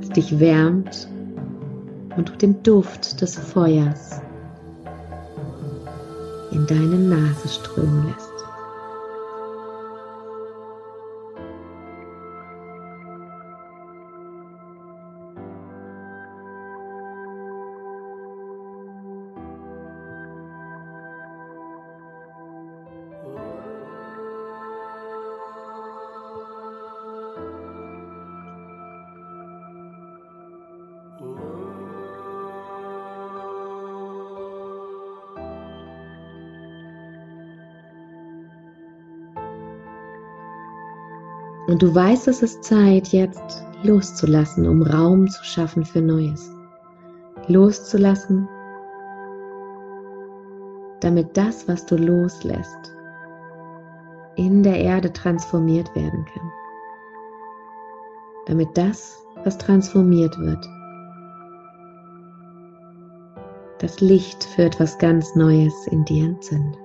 es 0.00 0.08
dich 0.08 0.40
wärmt 0.40 1.06
und 2.16 2.30
du 2.30 2.32
den 2.32 2.62
Duft 2.62 3.20
des 3.20 3.36
Feuers 3.36 4.22
in 6.50 6.66
deine 6.66 6.96
Nase 6.96 7.48
strömen 7.48 8.06
lässt. 8.06 8.35
Und 41.76 41.82
du 41.82 41.94
weißt, 41.94 42.26
es 42.28 42.42
ist 42.42 42.64
Zeit, 42.64 43.08
jetzt 43.08 43.62
loszulassen, 43.82 44.66
um 44.66 44.80
Raum 44.80 45.28
zu 45.28 45.44
schaffen 45.44 45.84
für 45.84 46.00
Neues. 46.00 46.50
Loszulassen, 47.48 48.48
damit 51.00 51.36
das, 51.36 51.68
was 51.68 51.84
du 51.84 51.96
loslässt, 51.96 52.96
in 54.36 54.62
der 54.62 54.78
Erde 54.78 55.12
transformiert 55.12 55.94
werden 55.94 56.24
kann. 56.24 56.50
Damit 58.46 58.70
das, 58.72 59.22
was 59.44 59.58
transformiert 59.58 60.34
wird, 60.38 60.66
das 63.80 64.00
Licht 64.00 64.44
für 64.44 64.62
etwas 64.62 64.96
ganz 64.96 65.34
Neues 65.34 65.74
in 65.88 66.06
dir 66.06 66.24
entzündet. 66.24 66.80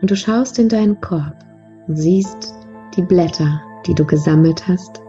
Und 0.00 0.10
du 0.10 0.16
schaust 0.16 0.58
in 0.58 0.70
deinen 0.70 0.98
Korb 1.02 1.44
und 1.86 1.96
siehst 1.96 2.54
die 2.96 3.02
Blätter, 3.02 3.60
die 3.86 3.94
du 3.94 4.04
gesammelt 4.04 4.66
hast. 4.66 5.00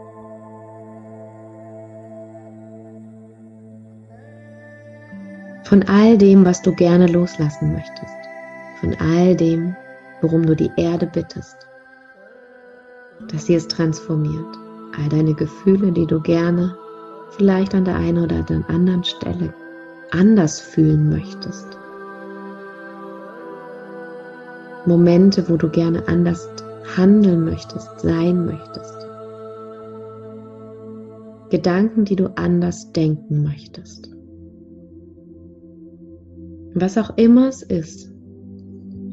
Von 5.63 5.83
all 5.88 6.17
dem, 6.17 6.45
was 6.45 6.61
du 6.61 6.73
gerne 6.73 7.07
loslassen 7.07 7.73
möchtest. 7.73 8.15
Von 8.79 8.95
all 8.99 9.35
dem, 9.35 9.75
worum 10.21 10.45
du 10.45 10.55
die 10.55 10.71
Erde 10.77 11.07
bittest. 11.07 11.57
Dass 13.31 13.47
sie 13.47 13.55
es 13.55 13.67
transformiert. 13.67 14.57
All 14.97 15.09
deine 15.09 15.33
Gefühle, 15.33 15.91
die 15.91 16.05
du 16.05 16.21
gerne 16.21 16.77
vielleicht 17.31 17.73
an 17.73 17.85
der 17.85 17.95
einen 17.95 18.23
oder 18.23 18.43
der 18.43 18.63
anderen 18.69 19.03
Stelle 19.03 19.53
anders 20.11 20.59
fühlen 20.59 21.09
möchtest. 21.09 21.77
Momente, 24.85 25.49
wo 25.49 25.57
du 25.57 25.67
gerne 25.69 26.07
anders 26.07 26.47
handeln 26.95 27.45
möchtest, 27.45 27.99
sein 27.99 28.45
möchtest. 28.45 29.07
Gedanken, 31.49 32.05
die 32.05 32.15
du 32.15 32.35
anders 32.37 32.91
denken 32.91 33.43
möchtest. 33.43 34.09
Was 36.73 36.97
auch 36.97 37.17
immer 37.17 37.47
es 37.47 37.61
ist, 37.61 38.11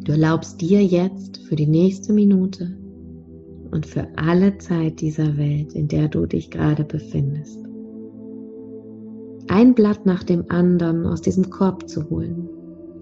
du 0.04 0.12
erlaubst 0.12 0.60
dir 0.60 0.82
jetzt 0.82 1.38
für 1.38 1.56
die 1.56 1.66
nächste 1.66 2.12
Minute 2.12 2.76
und 3.70 3.86
für 3.86 4.08
alle 4.16 4.58
Zeit 4.58 5.00
dieser 5.00 5.36
Welt, 5.36 5.72
in 5.74 5.88
der 5.88 6.08
du 6.08 6.26
dich 6.26 6.50
gerade 6.50 6.84
befindest, 6.84 7.58
ein 9.48 9.74
Blatt 9.74 10.06
nach 10.06 10.24
dem 10.24 10.44
anderen 10.48 11.06
aus 11.06 11.20
diesem 11.20 11.50
Korb 11.50 11.88
zu 11.88 12.08
holen. 12.10 12.48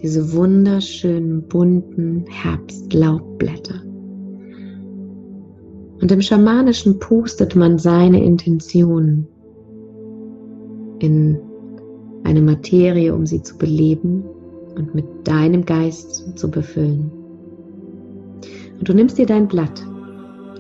Diese 0.03 0.33
wunderschönen 0.33 1.43
bunten 1.43 2.25
Herbstlaubblätter. 2.29 3.90
Und 6.01 6.11
im 6.11 6.23
Schamanischen 6.23 6.99
pustet 6.99 7.55
man 7.57 7.79
seine 7.79 8.23
Intentionen 8.25 9.27
in 10.99 11.39
eine 12.25 12.41
Materie, 12.41 13.15
um 13.15 13.27
sie 13.27 13.43
zu 13.43 13.57
beleben 13.59 14.25
und 14.77 14.95
mit 14.95 15.05
deinem 15.25 15.65
Geist 15.65 16.39
zu 16.39 16.51
befüllen. 16.51 17.11
Und 18.79 18.89
du 18.89 18.95
nimmst 18.95 19.19
dir 19.19 19.27
dein 19.27 19.47
Blatt, 19.47 19.85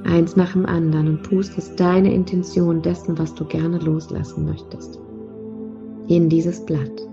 eins 0.04 0.36
nach 0.36 0.52
dem 0.52 0.66
anderen, 0.66 1.08
und 1.08 1.22
pustest 1.22 1.78
deine 1.78 2.12
Intention 2.12 2.82
dessen, 2.82 3.18
was 3.18 3.34
du 3.34 3.44
gerne 3.44 3.78
loslassen 3.78 4.44
möchtest 4.44 5.00
in 6.08 6.28
dieses 6.28 6.64
Blatt 6.66 7.06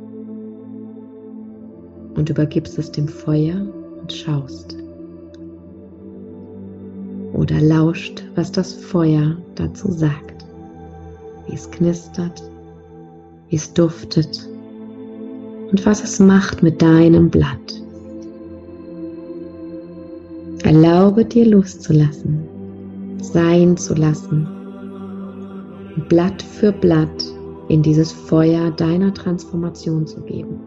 und 2.15 2.29
übergibst 2.29 2.79
es 2.79 2.91
dem 2.91 3.07
Feuer 3.07 3.61
und 4.01 4.11
schaust 4.11 4.75
oder 7.37 7.61
lauscht, 7.61 8.23
was 8.35 8.51
das 8.51 8.73
Feuer 8.73 9.37
dazu 9.55 9.91
sagt, 9.91 10.45
wie 11.47 11.53
es 11.55 11.69
knistert, 11.69 12.43
wie 13.49 13.55
es 13.55 13.71
duftet 13.73 14.49
und 15.71 15.85
was 15.85 16.03
es 16.03 16.19
macht 16.19 16.63
mit 16.63 16.81
deinem 16.81 17.29
Blatt. 17.29 17.81
Erlaube 20.63 21.23
dir 21.23 21.45
loszulassen, 21.45 22.39
sein 23.21 23.77
zu 23.77 23.93
lassen, 23.93 24.47
Blatt 26.09 26.41
für 26.41 26.71
Blatt 26.71 27.25
in 27.69 27.83
dieses 27.83 28.11
Feuer 28.11 28.71
deiner 28.71 29.13
Transformation 29.13 30.07
zu 30.07 30.21
geben. 30.21 30.59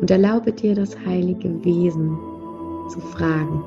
Und 0.00 0.10
erlaube 0.10 0.52
dir 0.52 0.74
das 0.74 0.96
heilige 1.06 1.48
Wesen 1.64 2.16
zu 2.90 3.00
fragen, 3.00 3.62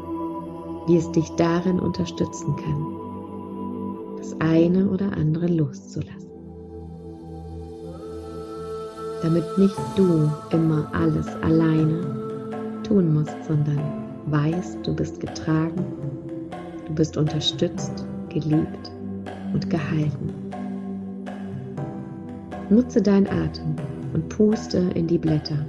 wie 0.88 0.98
es 0.98 1.12
dich 1.12 1.30
darin 1.32 1.80
unterstützen 1.80 2.56
kann, 2.56 4.18
das 4.18 4.36
eine 4.40 4.90
oder 4.90 5.12
andere 5.14 5.48
loszulassen. 5.48 6.32
Damit 9.22 9.46
nicht 9.58 9.78
du 9.96 10.30
immer 10.52 10.90
alles 10.94 11.28
alleine 11.42 12.82
tun 12.84 13.14
musst, 13.14 13.36
sondern 13.46 13.82
weißt, 14.28 14.86
du 14.86 14.96
bist 14.96 15.20
getragen, 15.20 15.86
du 16.88 16.94
bist 16.94 17.18
unterstützt, 17.18 18.06
geliebt 18.30 18.92
und 19.54 19.70
gehalten. 19.70 20.34
Nutze 22.70 23.02
deinen 23.02 23.28
Atem 23.28 23.76
und 24.14 24.30
puste 24.30 24.78
in 24.94 25.08
die 25.08 25.18
Blätter. 25.18 25.66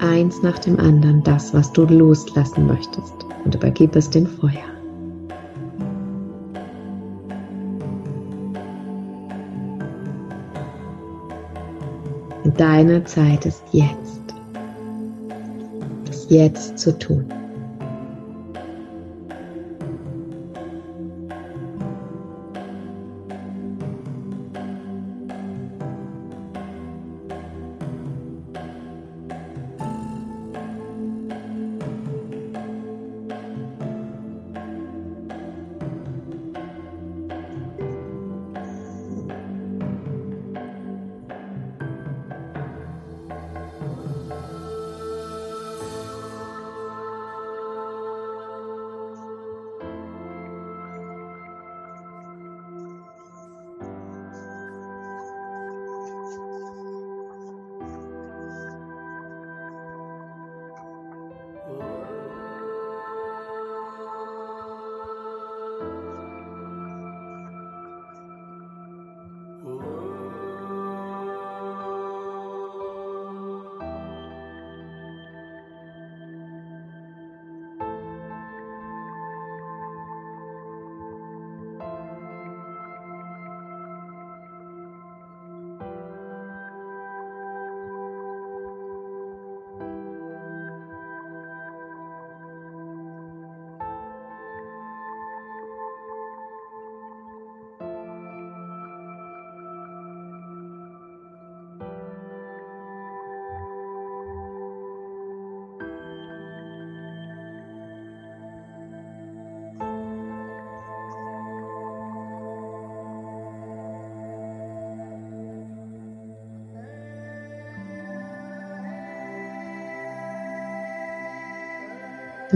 Eins 0.00 0.42
nach 0.42 0.58
dem 0.58 0.80
anderen 0.80 1.22
das, 1.22 1.52
was 1.52 1.72
du 1.72 1.84
loslassen 1.84 2.66
möchtest 2.66 3.14
und 3.44 3.54
übergib 3.54 3.94
es 3.96 4.08
dem 4.08 4.26
Feuer. 4.26 4.64
Deine 12.56 13.04
Zeit 13.04 13.44
ist 13.44 13.62
jetzt. 13.72 14.22
Das 16.06 16.30
jetzt 16.30 16.78
zu 16.78 16.98
tun. 16.98 17.26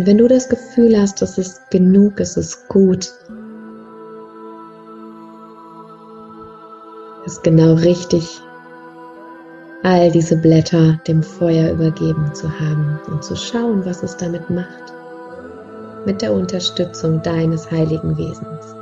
Und 0.05 0.09
wenn 0.09 0.19
du 0.19 0.29
das 0.29 0.51
Gefühl 0.51 1.01
hast, 1.01 1.23
es 1.23 1.63
genug 1.71 2.21
ist, 2.21 2.37
es 2.37 2.49
ist 2.49 2.69
gut, 2.69 3.11
ist 7.25 7.43
genau 7.43 7.73
richtig, 7.73 8.43
all 9.83 10.11
diese 10.11 10.37
Blätter 10.37 11.01
dem 11.09 11.23
Feuer 11.23 11.73
übergeben 11.73 12.35
zu 12.35 12.51
haben 12.61 13.01
und 13.11 13.25
zu 13.25 13.35
schauen, 13.35 13.87
was 13.87 14.03
es 14.03 14.15
damit 14.19 14.51
macht, 14.51 14.93
mit 16.05 16.21
der 16.21 16.35
Unterstützung 16.35 17.23
deines 17.23 17.71
heiligen 17.71 18.19
Wesens. 18.19 18.77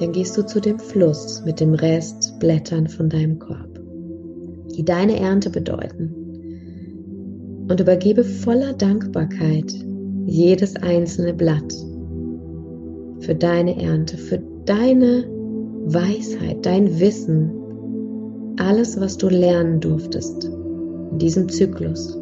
Dann 0.00 0.10
gehst 0.10 0.36
du 0.36 0.44
zu 0.44 0.60
dem 0.60 0.80
Fluss 0.80 1.44
mit 1.44 1.60
dem 1.60 1.74
Rest 1.74 2.40
Blättern 2.40 2.88
von 2.88 3.08
deinem 3.08 3.38
Korb, 3.38 3.78
die 4.76 4.84
deine 4.84 5.20
Ernte 5.20 5.50
bedeuten, 5.50 6.23
und 7.68 7.80
übergebe 7.80 8.24
voller 8.24 8.72
Dankbarkeit 8.72 9.72
jedes 10.26 10.76
einzelne 10.76 11.34
Blatt 11.34 11.74
für 13.20 13.34
deine 13.34 13.80
Ernte, 13.80 14.18
für 14.18 14.40
deine 14.66 15.24
Weisheit, 15.86 16.64
dein 16.64 16.98
Wissen, 17.00 17.50
alles, 18.58 19.00
was 19.00 19.16
du 19.18 19.28
lernen 19.28 19.80
durftest 19.80 20.44
in 20.44 21.18
diesem 21.18 21.48
Zyklus. 21.48 22.18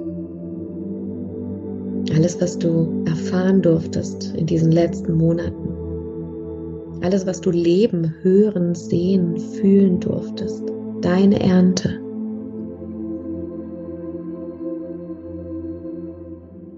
Alles, 2.15 2.41
was 2.41 2.59
du 2.59 3.05
erfahren 3.07 3.63
durftest 3.63 4.35
in 4.37 4.47
diesen 4.47 4.73
letzten 4.73 5.15
Monaten. 5.15 5.69
Alles, 7.03 7.27
was 7.27 7.41
du 7.41 7.51
leben, 7.51 8.15
hören, 8.23 8.75
sehen, 8.75 9.37
fühlen 9.39 10.01
durftest. 10.01 10.63
Deine 11.01 11.41
Ernte. 11.41 12.02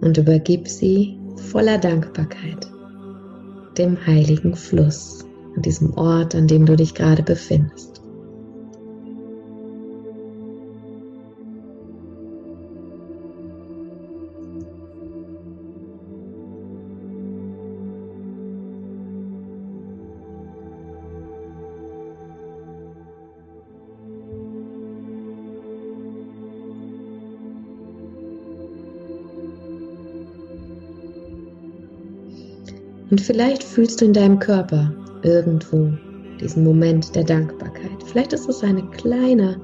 Und 0.04 0.18
übergib 0.18 0.68
sie 0.68 1.18
voller 1.50 1.78
Dankbarkeit 1.78 2.68
dem 3.76 4.06
heiligen 4.06 4.54
Fluss, 4.54 5.24
an 5.56 5.62
diesem 5.62 5.94
Ort, 5.94 6.34
an 6.34 6.46
dem 6.46 6.66
du 6.66 6.76
dich 6.76 6.94
gerade 6.94 7.22
befindest. 7.22 7.93
Und 33.14 33.20
vielleicht 33.20 33.62
fühlst 33.62 34.00
du 34.00 34.06
in 34.06 34.12
deinem 34.12 34.40
Körper 34.40 34.92
irgendwo 35.22 35.88
diesen 36.40 36.64
Moment 36.64 37.14
der 37.14 37.22
Dankbarkeit. 37.22 38.02
Vielleicht 38.06 38.32
ist 38.32 38.48
es 38.48 38.64
ein 38.64 38.90
kleiner 38.90 39.54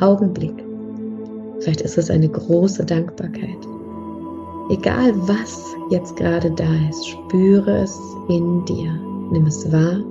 Augenblick. 0.00 0.64
Vielleicht 1.60 1.82
ist 1.82 1.98
es 1.98 2.10
eine 2.10 2.30
große 2.30 2.82
Dankbarkeit. 2.82 3.58
Egal 4.70 5.12
was 5.28 5.62
jetzt 5.90 6.16
gerade 6.16 6.50
da 6.52 6.88
ist, 6.88 7.06
spüre 7.06 7.82
es 7.82 8.00
in 8.30 8.64
dir. 8.64 8.98
Nimm 9.32 9.44
es 9.48 9.70
wahr 9.70 10.02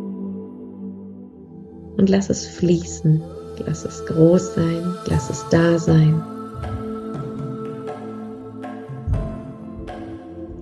und 1.98 2.08
lass 2.12 2.30
es 2.30 2.46
fließen. 2.46 3.24
Lass 3.66 3.86
es 3.86 4.06
groß 4.06 4.54
sein, 4.54 4.96
lass 5.08 5.32
es 5.32 5.44
da 5.50 5.80
sein. 5.80 6.22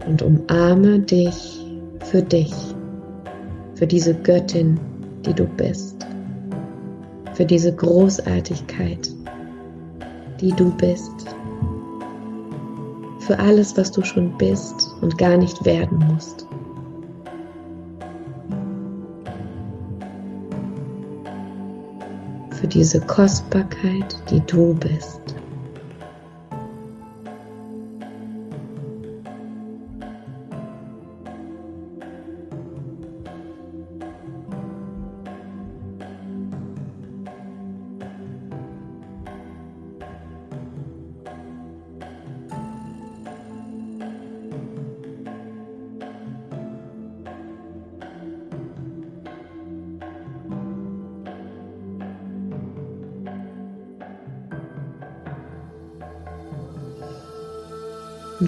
Und 0.08 0.22
umarme 0.22 1.00
dich 1.00 1.61
für 2.12 2.21
dich, 2.21 2.54
für 3.76 3.88
diese 3.88 4.13
Göttin, 4.13 4.78
die 5.26 5.34
du 5.34 5.45
bist, 5.45 6.06
für 7.36 7.45
diese 7.45 7.74
Großartigkeit, 7.74 9.10
die 10.41 10.52
du 10.52 10.76
bist, 10.76 11.13
für 13.19 13.39
alles, 13.39 13.78
was 13.78 13.91
du 13.93 14.04
schon 14.04 14.38
bist 14.38 14.93
und 15.00 15.17
gar 15.17 15.38
nicht 15.38 15.63
werden 15.63 16.00
musst. 16.12 16.45
Für 22.60 22.67
diese 22.67 23.00
Kostbarkeit, 23.00 24.17
die 24.30 24.41
du 24.41 24.74
bist. 24.74 25.40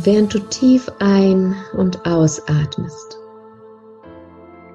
Während 0.05 0.33
du 0.33 0.39
tief 0.39 0.91
ein- 0.99 1.55
und 1.77 2.05
ausatmest 2.05 3.19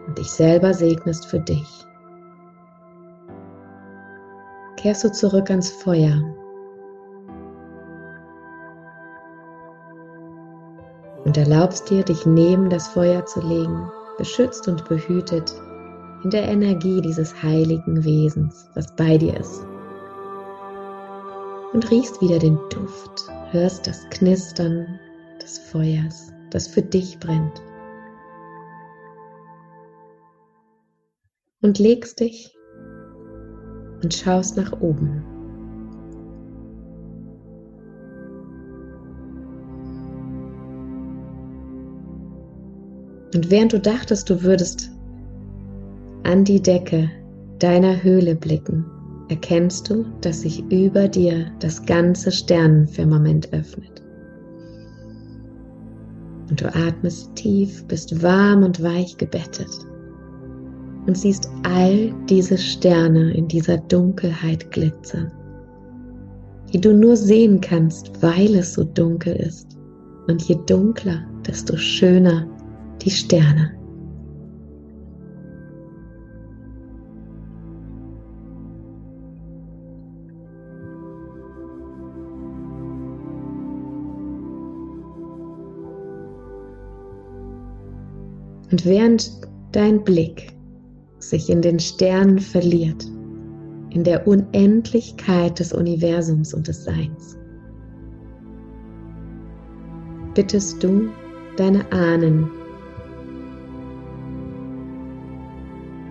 und 0.07 0.17
dich 0.17 0.31
selber 0.31 0.73
segnest 0.73 1.27
für 1.27 1.41
dich, 1.41 1.69
kehrst 4.77 5.05
du 5.05 5.12
zurück 5.12 5.51
ans 5.51 5.71
Feuer. 5.71 6.23
Und 11.25 11.37
erlaubst 11.37 11.91
dir, 11.91 12.05
dich 12.05 12.25
neben 12.25 12.71
das 12.71 12.88
Feuer 12.88 13.27
zu 13.27 13.41
legen, 13.41 13.91
beschützt 14.17 14.67
und 14.67 14.88
behütet 14.88 15.53
in 16.25 16.31
der 16.31 16.49
Energie 16.49 17.03
dieses 17.03 17.43
heiligen 17.43 18.03
Wesens, 18.03 18.71
was 18.75 18.95
bei 18.97 19.19
dir 19.19 19.37
ist. 19.38 19.67
Und 21.75 21.91
riechst 21.91 22.23
wieder 22.23 22.38
den 22.38 22.59
Duft, 22.71 23.31
hörst 23.51 23.87
das 23.87 24.09
Knistern 24.09 24.99
des 25.48 25.58
Feuers, 25.58 26.32
das 26.50 26.68
für 26.68 26.82
dich 26.82 27.18
brennt. 27.18 27.62
Und 31.62 31.78
legst 31.78 32.20
dich 32.20 32.55
und 34.03 34.12
schaust 34.12 34.57
nach 34.57 34.72
oben. 34.80 35.24
Und 43.34 43.51
während 43.51 43.72
du 43.72 43.80
dachtest, 43.80 44.30
du 44.30 44.42
würdest 44.42 44.90
an 46.24 46.44
die 46.44 46.62
Decke 46.62 47.11
deiner 47.59 48.03
Höhle 48.03 48.34
blicken, 48.34 48.84
erkennst 49.28 49.90
du, 49.90 50.05
dass 50.20 50.42
sich 50.42 50.61
über 50.70 51.09
dir 51.09 51.51
das 51.59 51.84
ganze 51.84 52.32
Sternenfirmament 52.32 53.53
öffnet. 53.53 54.03
Und 56.51 56.61
du 56.61 56.74
atmest 56.74 57.34
tief, 57.34 57.84
bist 57.86 58.22
warm 58.22 58.62
und 58.62 58.82
weich 58.82 59.16
gebettet 59.16 59.68
und 61.07 61.16
siehst 61.16 61.49
all 61.62 62.14
diese 62.28 62.59
Sterne 62.59 63.32
in 63.32 63.49
dieser 63.49 63.78
Dunkelheit 63.78 64.70
glitzern, 64.70 65.32
die 66.72 66.80
du 66.80 66.94
nur 66.94 67.16
sehen 67.16 67.61
kannst, 67.61 68.22
weil 68.22 68.55
es 68.55 68.74
so 68.74 68.84
dunkel 68.84 69.34
ist. 69.36 69.78
Und 70.26 70.42
je 70.42 70.59
dunkler, 70.66 71.24
desto 71.46 71.76
schöner 71.78 72.46
die 73.01 73.11
Sterne. 73.11 73.78
Und 88.71 88.85
während 88.85 89.31
dein 89.73 90.05
Blick 90.05 90.53
sich 91.19 91.51
in 91.51 91.62
den 91.62 91.81
Sternen 91.81 92.39
verliert, 92.39 93.07
in 93.91 94.05
der 94.05 94.27
Unendlichkeit 94.27 95.59
des 95.59 95.73
Universums 95.73 96.53
und 96.53 96.69
des 96.69 96.85
Seins, 96.85 97.39
bittest 100.35 100.83
du 100.83 101.09
deine 101.57 101.91
Ahnen, 101.91 102.51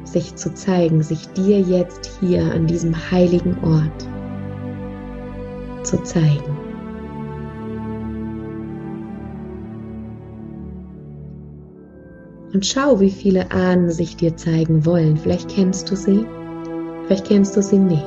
sich 0.03 0.35
zu 0.35 0.53
zeigen, 0.53 1.03
sich 1.03 1.27
dir 1.29 1.59
jetzt 1.59 2.09
hier 2.19 2.51
an 2.53 2.65
diesem 2.65 2.95
heiligen 3.11 3.55
Ort 3.63 4.07
zu 5.83 6.01
zeigen. 6.03 6.56
Und 12.53 12.65
schau, 12.65 12.99
wie 12.99 13.11
viele 13.11 13.51
Ahnen 13.51 13.91
sich 13.91 14.15
dir 14.15 14.35
zeigen 14.37 14.85
wollen. 14.85 15.17
Vielleicht 15.17 15.49
kennst 15.49 15.91
du 15.91 15.95
sie, 15.95 16.25
vielleicht 17.05 17.25
kennst 17.25 17.57
du 17.57 17.61
sie 17.61 17.79
nicht. 17.79 18.05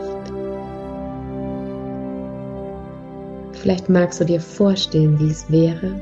Vielleicht 3.53 3.91
magst 3.91 4.20
du 4.20 4.24
dir 4.24 4.41
vorstellen, 4.41 5.18
wie 5.20 5.30
es 5.30 5.51
wäre, 5.51 6.01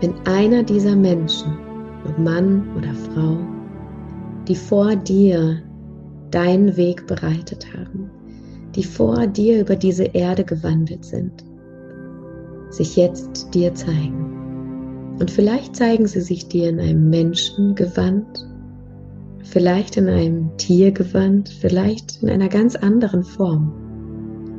wenn 0.00 0.14
einer 0.26 0.62
dieser 0.62 0.96
Menschen, 0.96 1.56
ob 2.04 2.18
Mann 2.18 2.64
oder 2.76 2.92
Frau, 2.94 3.38
die 4.48 4.56
vor 4.56 4.96
dir 4.96 5.62
deinen 6.30 6.76
Weg 6.76 7.06
bereitet 7.06 7.66
haben, 7.72 8.10
die 8.74 8.82
vor 8.82 9.26
dir 9.26 9.60
über 9.60 9.76
diese 9.76 10.04
Erde 10.04 10.44
gewandelt 10.44 11.04
sind, 11.04 11.44
sich 12.70 12.96
jetzt 12.96 13.54
dir 13.54 13.74
zeigen. 13.74 14.29
Und 15.20 15.30
vielleicht 15.30 15.76
zeigen 15.76 16.06
sie 16.06 16.22
sich 16.22 16.48
dir 16.48 16.70
in 16.70 16.80
einem 16.80 17.10
Menschengewand, 17.10 18.48
vielleicht 19.44 19.98
in 19.98 20.08
einem 20.08 20.56
Tiergewand, 20.56 21.50
vielleicht 21.50 22.22
in 22.22 22.30
einer 22.30 22.48
ganz 22.48 22.74
anderen 22.74 23.22
Form 23.22 23.70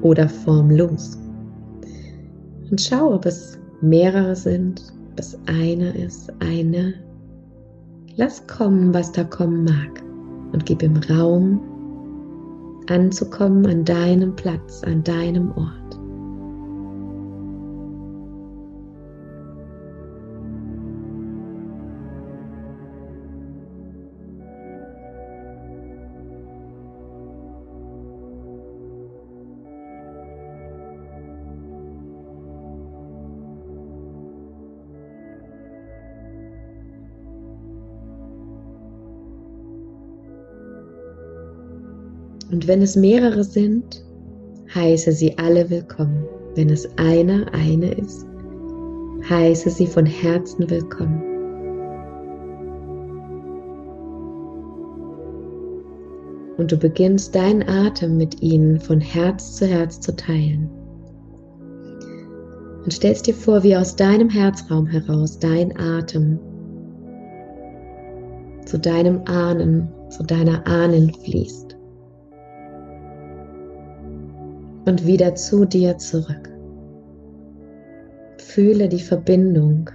oder 0.04 0.30
formlos. 0.30 1.18
Und 2.70 2.80
schau, 2.80 3.16
ob 3.16 3.26
es 3.26 3.58
mehrere 3.82 4.36
sind, 4.36 4.84
ob 5.12 5.20
es 5.20 5.36
eine 5.48 5.98
ist, 5.98 6.32
eine. 6.40 6.94
Lass 8.16 8.46
kommen, 8.46 8.94
was 8.94 9.12
da 9.12 9.24
kommen 9.24 9.64
mag 9.64 10.04
und 10.54 10.68
gib 10.68 10.84
ihm 10.84 10.98
Raum, 11.10 11.60
anzukommen 12.88 13.66
an 13.66 13.84
deinem 13.84 14.36
Platz, 14.36 14.84
an 14.84 15.04
deinem 15.04 15.52
Ort. 15.54 15.81
Und 42.62 42.68
wenn 42.68 42.84
es 42.84 42.96
mehrere 42.96 43.44
sind, 43.44 44.06
heiße 44.76 45.14
sie 45.14 45.36
alle 45.40 45.68
willkommen. 45.72 46.28
Wenn 46.54 46.70
es 46.70 46.88
einer, 47.00 47.52
eine 47.56 47.92
ist, 47.92 48.24
heiße 49.28 49.72
sie 49.72 49.88
von 49.88 50.06
Herzen 50.06 50.70
willkommen. 50.70 51.24
Und 56.58 56.72
du 56.72 56.78
beginnst 56.78 57.34
deinen 57.34 57.68
Atem 57.68 58.18
mit 58.18 58.44
ihnen 58.44 58.80
von 58.80 59.02
Herz 59.02 59.56
zu 59.56 59.66
Herz 59.66 60.00
zu 60.00 60.16
teilen. 60.16 60.70
Und 62.84 62.94
stellst 62.94 63.26
dir 63.26 63.34
vor, 63.34 63.64
wie 63.64 63.76
aus 63.76 63.96
deinem 63.96 64.30
Herzraum 64.30 64.86
heraus 64.86 65.40
dein 65.40 65.76
Atem 65.80 66.38
zu 68.68 68.78
deinem 68.78 69.24
Ahnen, 69.26 69.90
zu 70.12 70.22
deiner 70.22 70.68
Ahnen 70.68 71.12
fließt. 71.12 71.71
Und 74.86 75.06
wieder 75.06 75.36
zu 75.36 75.66
dir 75.66 75.98
zurück. 75.98 76.50
Fühle 78.38 78.90
die 78.90 79.00
Verbindung. 79.00 79.90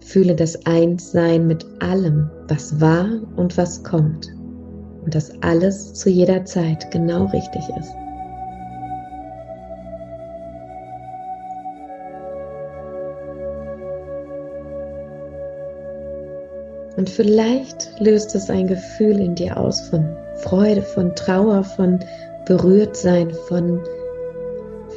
Fühle 0.00 0.34
das 0.34 0.66
Einssein 0.66 1.46
mit 1.46 1.64
allem, 1.80 2.30
was 2.48 2.80
war 2.80 3.08
und 3.36 3.56
was 3.56 3.82
kommt. 3.82 4.28
Und 5.04 5.14
dass 5.14 5.32
alles 5.42 5.94
zu 5.94 6.10
jeder 6.10 6.44
Zeit 6.44 6.90
genau 6.90 7.24
richtig 7.26 7.62
ist. 7.80 7.92
Und 16.96 17.08
vielleicht 17.08 17.98
löst 17.98 18.34
es 18.34 18.50
ein 18.50 18.66
Gefühl 18.66 19.18
in 19.18 19.34
dir 19.34 19.56
aus 19.56 19.80
von 19.80 20.16
Freude, 20.36 20.82
von 20.82 21.14
Trauer, 21.16 21.64
von 21.64 21.98
berührt 22.46 22.96
sein 22.96 23.30
von 23.48 23.80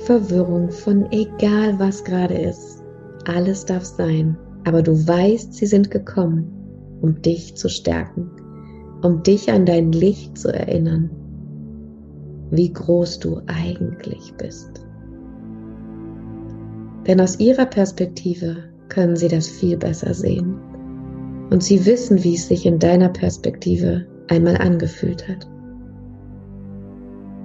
Verwirrung, 0.05 0.69
von 0.69 1.11
egal 1.11 1.77
was 1.79 2.03
gerade 2.03 2.35
ist. 2.35 2.83
Alles 3.25 3.65
darf 3.65 3.83
sein, 3.83 4.37
aber 4.65 4.81
du 4.81 5.07
weißt, 5.07 5.53
sie 5.53 5.65
sind 5.65 5.91
gekommen, 5.91 6.51
um 7.01 7.21
dich 7.21 7.55
zu 7.55 7.69
stärken, 7.69 8.29
um 9.03 9.23
dich 9.23 9.51
an 9.51 9.65
dein 9.65 9.91
Licht 9.91 10.37
zu 10.37 10.53
erinnern, 10.53 11.09
wie 12.51 12.71
groß 12.71 13.19
du 13.19 13.41
eigentlich 13.47 14.33
bist. 14.37 14.85
Denn 17.07 17.21
aus 17.21 17.39
ihrer 17.39 17.65
Perspektive 17.65 18.57
können 18.89 19.15
sie 19.15 19.27
das 19.27 19.47
viel 19.47 19.77
besser 19.77 20.13
sehen. 20.13 20.55
Und 21.51 21.63
sie 21.63 21.85
wissen, 21.85 22.23
wie 22.23 22.35
es 22.35 22.47
sich 22.47 22.65
in 22.65 22.79
deiner 22.79 23.09
Perspektive 23.09 24.07
einmal 24.29 24.57
angefühlt 24.57 25.27
hat 25.27 25.47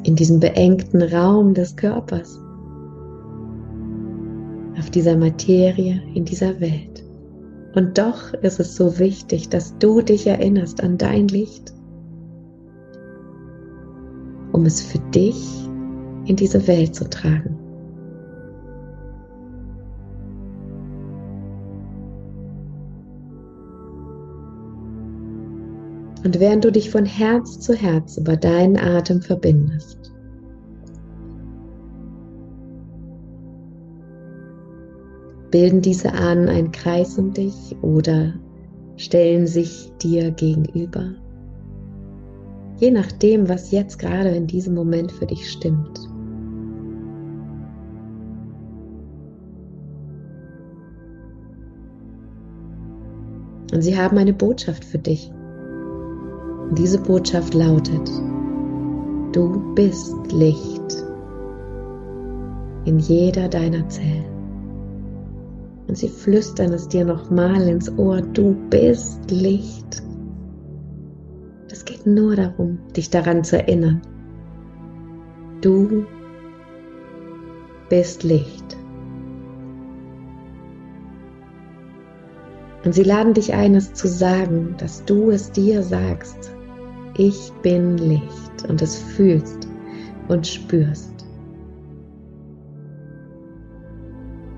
in 0.05 0.17
diesem 0.17 0.41
beengten 0.41 1.03
Raum 1.03 1.55
des 1.55 1.77
Körpers, 1.77 2.41
auf 4.79 4.91
dieser 4.91 5.17
Materie, 5.17 6.03
in 6.15 6.25
dieser 6.25 6.61
Welt. 6.61 7.05
Und 7.75 7.99
doch 7.99 8.33
ist 8.35 8.59
es 8.59 8.75
so 8.75 8.99
wichtig, 8.99 9.49
dass 9.49 9.77
du 9.79 10.01
dich 10.01 10.27
erinnerst 10.27 10.83
an 10.83 10.99
dein 10.99 11.29
Licht, 11.29 11.73
um 14.53 14.67
es 14.67 14.81
für 14.81 14.99
dich 15.11 15.69
in 16.25 16.37
diese 16.37 16.67
Welt 16.67 16.95
zu 16.95 17.09
tragen. 17.09 17.60
Und 26.23 26.39
während 26.39 26.65
du 26.65 26.73
dich 26.73 26.91
von 26.91 27.07
Herz 27.07 27.61
zu 27.61 27.75
Herz 27.75 28.19
über 28.19 28.37
deinen 28.37 28.77
Atem 28.77 29.23
verbindest, 29.23 30.13
bilden 35.51 35.81
diese 35.81 36.13
Ahnen 36.13 36.49
einen 36.49 36.73
Kreis 36.73 37.19
um 37.19 37.33
dich 37.33 37.77
oder 37.83 38.35
stellen 38.97 39.47
sich 39.47 39.91
dir 40.03 40.31
gegenüber. 40.31 41.15
Je 42.77 42.91
nachdem, 42.91 43.49
was 43.49 43.71
jetzt 43.71 43.99
gerade 43.99 44.31
in 44.31 44.47
diesem 44.47 44.75
Moment 44.75 45.13
für 45.13 45.27
dich 45.27 45.51
stimmt. 45.51 46.01
Und 53.73 53.83
sie 53.83 53.97
haben 53.97 54.19
eine 54.19 54.33
Botschaft 54.33 54.85
für 54.85 54.99
dich. 54.99 55.31
Diese 56.73 57.01
Botschaft 57.01 57.53
lautet, 57.53 58.09
du 59.33 59.75
bist 59.75 60.15
Licht 60.31 61.05
in 62.85 63.01
jeder 63.01 63.49
deiner 63.49 63.89
Zellen. 63.89 64.25
Und 65.89 65.99
sie 65.99 66.09
flüstern 66.09 66.73
es 66.73 66.87
dir 66.87 67.05
nochmal 67.05 67.63
ins 67.63 67.91
Ohr, 67.99 68.23
du 68.23 68.55
bist 68.71 69.33
Licht. 69.33 70.01
Es 71.73 71.85
geht 71.85 72.07
nur 72.07 72.37
darum, 72.37 72.79
dich 72.97 73.11
daran 73.11 73.43
zu 73.43 73.59
erinnern. 73.59 74.01
Du 75.63 76.07
bist 77.89 78.23
Licht. 78.23 78.77
Und 82.85 82.95
sie 82.95 83.03
laden 83.03 83.35
dich 83.35 83.55
ein, 83.55 83.75
es 83.75 83.93
zu 83.93 84.07
sagen, 84.07 84.77
dass 84.79 85.05
du 85.05 85.31
es 85.31 85.51
dir 85.51 85.83
sagst 85.83 86.53
ich 87.21 87.53
bin 87.61 87.99
Licht 87.99 88.67
und 88.67 88.81
es 88.81 88.97
fühlst 88.97 89.69
und 90.29 90.47
spürst. 90.47 91.27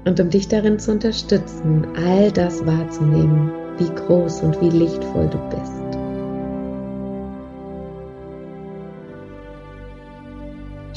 Und 0.05 0.21
um 0.21 0.31
dich 0.31 0.47
darin 0.47 0.79
zu 0.79 0.93
unterstützen, 0.93 1.85
all 1.97 2.31
das 2.31 2.65
wahrzunehmen, 2.65 3.51
wie 3.79 3.93
groß 3.93 4.43
und 4.43 4.61
wie 4.61 4.71
lichtvoll 4.71 5.29
du 5.29 5.39
bist. 5.51 5.83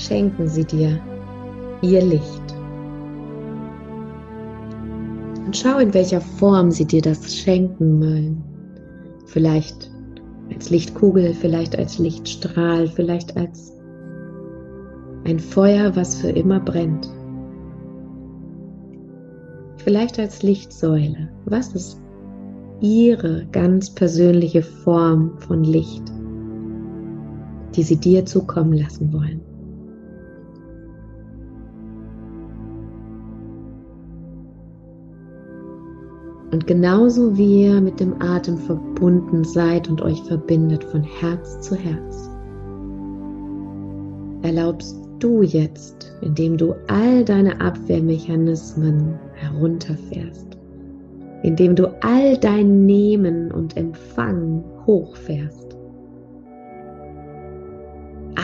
Schenken 0.07 0.47
sie 0.47 0.66
dir 0.66 1.01
ihr 1.82 2.03
Licht. 2.03 2.55
Und 5.45 5.57
schau, 5.57 5.80
in 5.80 5.95
welcher 5.95 6.22
Form 6.22 6.70
sie 6.70 6.86
dir 6.86 7.01
das 7.01 7.36
schenken 7.36 7.99
wollen. 8.01 8.43
Vielleicht 9.26 9.95
als 10.54 10.70
Lichtkugel, 10.70 11.34
vielleicht 11.34 11.78
als 11.78 12.00
Lichtstrahl, 12.00 12.88
vielleicht 12.88 13.36
als 13.38 13.74
ein 15.26 15.39
Feuer, 15.39 15.96
was 15.96 16.16
für 16.16 16.30
immer 16.30 16.60
brennt. 16.60 17.10
vielleicht 19.86 20.20
als 20.20 20.41
Lichtsäule. 20.41 21.30
Was 21.46 21.74
ist 21.74 22.02
ihre 22.82 23.46
ganz 23.52 23.91
persönliche 23.91 24.64
Form 24.64 25.38
von 25.38 25.64
Licht, 25.64 26.04
die 27.76 27.84
sie 27.84 27.98
dir 27.98 28.26
zukommen 28.26 28.74
lassen 28.74 29.14
wollen? 29.14 29.45
Und 36.56 36.68
genauso 36.68 37.38
wie 37.38 37.64
ihr 37.64 37.82
mit 37.82 37.99
dem 37.99 38.22
Atem 38.22 38.58
verbunden 38.58 39.43
seid 39.43 39.89
und 39.89 40.01
euch 40.01 40.24
verbindet 40.24 40.86
von 40.86 41.03
Herz 41.03 41.60
zu 41.60 41.76
Herz, 41.76 42.30
erlaubst 44.41 44.95
du 45.20 45.41
jetzt, 45.41 46.16
indem 46.22 46.56
du 46.56 46.74
all 46.88 47.26
deine 47.26 47.60
Abwehrmechanismen 47.60 49.20
herunterfährst, 49.34 50.58
indem 51.43 51.76
du 51.76 51.88
all 52.01 52.38
dein 52.38 52.86
Nehmen 52.86 53.51
und 53.51 53.76
Empfangen 53.76 54.64
hochfährst, 54.86 55.76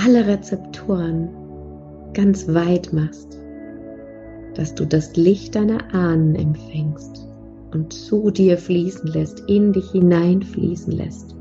alle 0.04 0.28
Rezeptoren 0.28 1.30
ganz 2.14 2.54
weit 2.54 2.92
machst, 2.92 3.40
dass 4.56 4.76
du 4.76 4.84
das 4.84 5.16
Licht 5.16 5.56
deiner 5.56 5.94
Ahnen 5.94 6.36
empfängst 6.36 7.31
und 7.74 7.94
zu 7.94 8.32
dir 8.32 8.58
fließen 8.58 9.08
lässt, 9.12 9.44
in 9.48 9.74
dich 9.74 9.92
hineinfließen 9.92 10.94
lässt. 10.94 11.36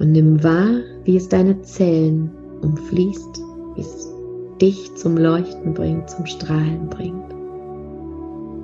Und 0.00 0.12
nimm 0.12 0.42
wahr, 0.42 0.80
wie 1.04 1.16
es 1.16 1.28
deine 1.28 1.60
Zellen 1.62 2.30
umfließt, 2.62 3.40
wie 3.76 3.80
es 3.80 4.12
dich 4.60 4.94
zum 4.96 5.16
Leuchten 5.16 5.74
bringt, 5.74 6.10
zum 6.10 6.26
Strahlen 6.26 6.88
bringt. 6.88 7.34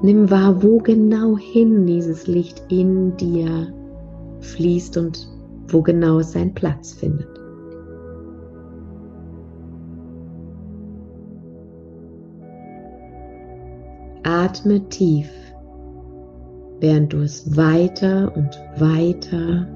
Nimm 0.02 0.30
wahr, 0.30 0.62
wo 0.62 0.78
genau 0.78 1.36
hin 1.36 1.86
dieses 1.86 2.26
Licht 2.26 2.62
in 2.68 3.16
dir 3.16 3.72
fließt 4.40 4.96
und 4.96 5.28
wo 5.68 5.82
genau 5.82 6.20
es 6.20 6.32
seinen 6.32 6.54
Platz 6.54 6.92
findet. 6.92 7.39
Atme 14.22 14.80
tief, 14.88 15.30
während 16.80 17.12
du 17.12 17.22
es 17.22 17.56
weiter 17.56 18.32
und 18.36 18.58
weiter 18.76 19.66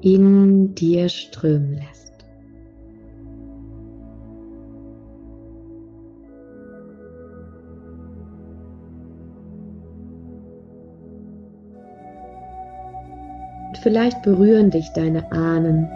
in 0.00 0.74
dir 0.74 1.08
strömen 1.08 1.74
lässt. 1.74 2.12
Und 13.68 13.78
vielleicht 13.78 14.22
berühren 14.22 14.70
dich 14.70 14.88
deine 14.94 15.30
Ahnen. 15.30 15.88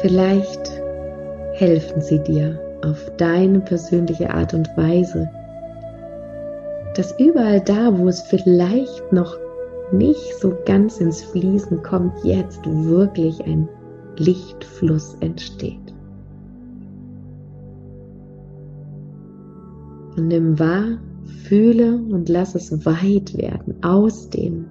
Vielleicht 0.00 0.70
helfen 1.54 2.00
sie 2.00 2.18
dir 2.18 2.71
auf 2.84 3.10
deine 3.16 3.60
persönliche 3.60 4.30
Art 4.30 4.54
und 4.54 4.68
Weise, 4.76 5.28
dass 6.96 7.18
überall 7.18 7.60
da, 7.60 7.96
wo 7.96 8.08
es 8.08 8.22
vielleicht 8.22 9.12
noch 9.12 9.36
nicht 9.92 10.34
so 10.40 10.54
ganz 10.64 10.98
ins 10.98 11.22
Fließen 11.22 11.82
kommt, 11.82 12.12
jetzt 12.24 12.60
wirklich 12.64 13.42
ein 13.44 13.68
Lichtfluss 14.16 15.16
entsteht. 15.20 15.78
Und 20.16 20.28
nimm 20.28 20.58
wahr, 20.58 20.98
fühle 21.44 21.96
und 21.96 22.28
lass 22.28 22.54
es 22.54 22.84
weit 22.84 23.36
werden, 23.36 23.74
ausdehnen. 23.82 24.66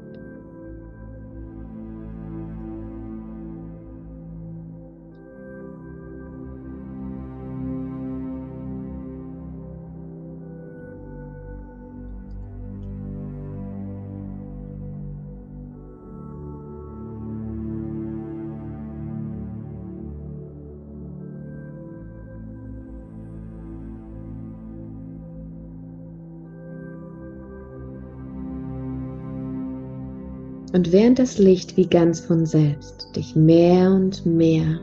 Und 30.74 30.94
während 30.94 31.20
das 31.20 31.38
Licht 31.38 31.76
wie 31.76 31.88
ganz 31.88 32.22
von 32.22 32.46
selbst 32.46 33.10
dich 33.16 33.36
mehr 33.36 33.92
und 33.92 34.26
mehr 34.26 34.80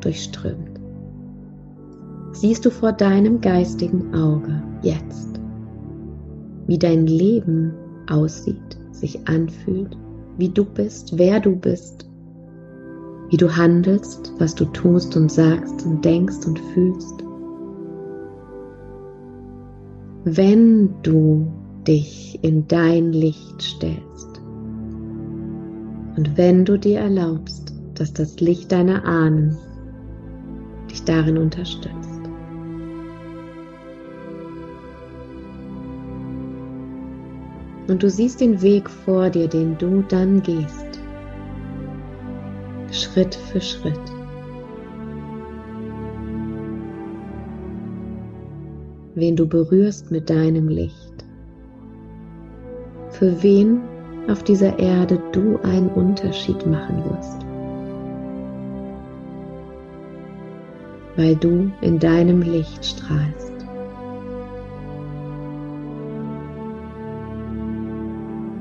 durchströmt, 0.00 0.80
siehst 2.32 2.66
du 2.66 2.70
vor 2.70 2.92
deinem 2.92 3.40
geistigen 3.40 4.14
Auge 4.14 4.62
jetzt, 4.82 5.40
wie 6.66 6.78
dein 6.78 7.06
Leben 7.06 7.72
aussieht, 8.08 8.78
sich 8.92 9.26
anfühlt, 9.28 9.96
wie 10.36 10.50
du 10.50 10.64
bist, 10.64 11.16
wer 11.18 11.40
du 11.40 11.56
bist, 11.56 12.06
wie 13.30 13.36
du 13.36 13.56
handelst, 13.56 14.32
was 14.38 14.54
du 14.54 14.66
tust 14.66 15.16
und 15.16 15.32
sagst 15.32 15.86
und 15.86 16.04
denkst 16.04 16.46
und 16.46 16.58
fühlst. 16.74 17.24
Wenn 20.24 20.90
du 21.02 21.46
dich 21.86 22.38
in 22.42 22.68
dein 22.68 23.12
Licht 23.12 23.62
stellst, 23.62 24.29
und 26.16 26.36
wenn 26.36 26.64
du 26.64 26.78
dir 26.78 27.00
erlaubst, 27.00 27.72
dass 27.94 28.12
das 28.12 28.40
Licht 28.40 28.72
deiner 28.72 29.04
Ahnen 29.04 29.56
dich 30.90 31.04
darin 31.04 31.38
unterstützt. 31.38 32.20
Und 37.88 38.02
du 38.02 38.08
siehst 38.08 38.40
den 38.40 38.62
Weg 38.62 38.88
vor 38.88 39.30
dir, 39.30 39.48
den 39.48 39.76
du 39.78 40.02
dann 40.02 40.42
gehst. 40.42 41.00
Schritt 42.92 43.34
für 43.34 43.60
Schritt. 43.60 43.98
Wen 49.14 49.36
du 49.36 49.46
berührst 49.46 50.10
mit 50.10 50.30
deinem 50.30 50.68
Licht. 50.68 51.24
Für 53.10 53.42
wen 53.42 53.80
auf 54.30 54.44
dieser 54.44 54.78
Erde 54.78 55.20
du 55.32 55.58
einen 55.62 55.88
Unterschied 55.88 56.64
machen 56.66 57.04
wirst. 57.04 57.40
Weil 61.16 61.34
du 61.36 61.70
in 61.80 61.98
deinem 61.98 62.40
Licht 62.40 62.84
strahlst. 62.84 63.50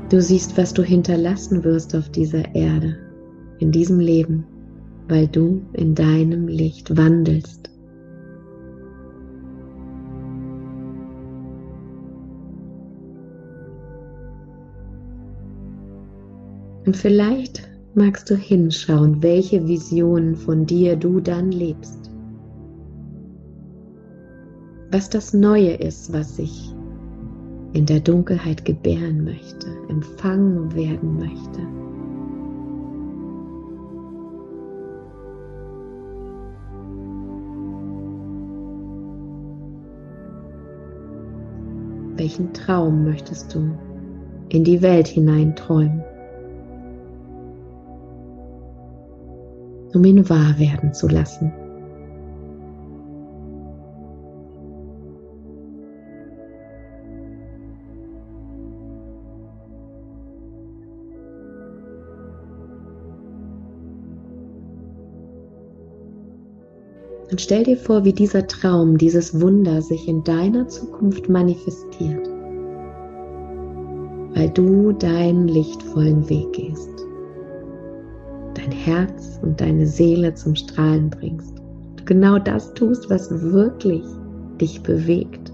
Du 0.10 0.20
siehst, 0.22 0.58
was 0.58 0.74
du 0.74 0.82
hinterlassen 0.82 1.64
wirst 1.64 1.96
auf 1.96 2.10
dieser 2.10 2.56
Erde, 2.56 2.98
in 3.60 3.72
diesem 3.72 4.00
Leben, 4.00 4.44
weil 5.08 5.28
du 5.28 5.62
in 5.74 5.94
deinem 5.94 6.48
Licht 6.48 6.98
wandelst. 6.98 7.69
Und 16.90 16.98
vielleicht 16.98 17.70
magst 17.94 18.32
du 18.32 18.36
hinschauen, 18.36 19.22
welche 19.22 19.68
Visionen 19.68 20.36
von 20.36 20.66
dir 20.66 20.96
du 20.96 21.20
dann 21.20 21.52
lebst. 21.52 22.10
Was 24.90 25.08
das 25.08 25.32
Neue 25.32 25.74
ist, 25.74 26.12
was 26.12 26.38
sich 26.38 26.74
in 27.74 27.86
der 27.86 28.00
Dunkelheit 28.00 28.66
gebären 28.66 29.24
möchte, 29.24 29.68
empfangen 29.88 30.74
werden 30.74 31.20
möchte. 31.20 31.60
Welchen 42.18 42.52
Traum 42.56 43.04
möchtest 43.04 43.54
du 43.54 43.78
in 44.50 44.64
die 44.64 44.82
Welt 44.82 45.08
hineinträumen? 45.08 46.09
Um 49.94 50.04
ihn 50.04 50.30
wahr 50.30 50.58
werden 50.58 50.94
zu 50.94 51.08
lassen. 51.08 51.52
Und 67.32 67.40
stell 67.40 67.64
dir 67.64 67.78
vor, 67.78 68.06
wie 68.06 68.14
dieser 68.14 68.48
Traum, 68.48 68.98
dieses 68.98 69.40
Wunder 69.40 69.82
sich 69.82 70.08
in 70.08 70.24
deiner 70.24 70.68
Zukunft 70.68 71.30
manifestiert, 71.30 72.28
weil 74.34 74.50
du 74.50 74.94
deinen 74.94 75.48
lichtvollen 75.48 76.28
Weg 76.28 76.52
gehst, 76.54 76.90
dein 78.70 78.78
Herz 78.78 79.40
und 79.42 79.60
deine 79.62 79.88
Seele 79.88 80.34
zum 80.36 80.56
Strahlen 80.56 81.10
bringst, 81.10 81.58
du 81.96 82.06
genau 82.06 82.38
das 82.38 82.74
tust, 82.74 83.10
was 83.10 83.30
wirklich 83.32 84.04
dich 84.60 84.82
bewegt. 84.84 85.52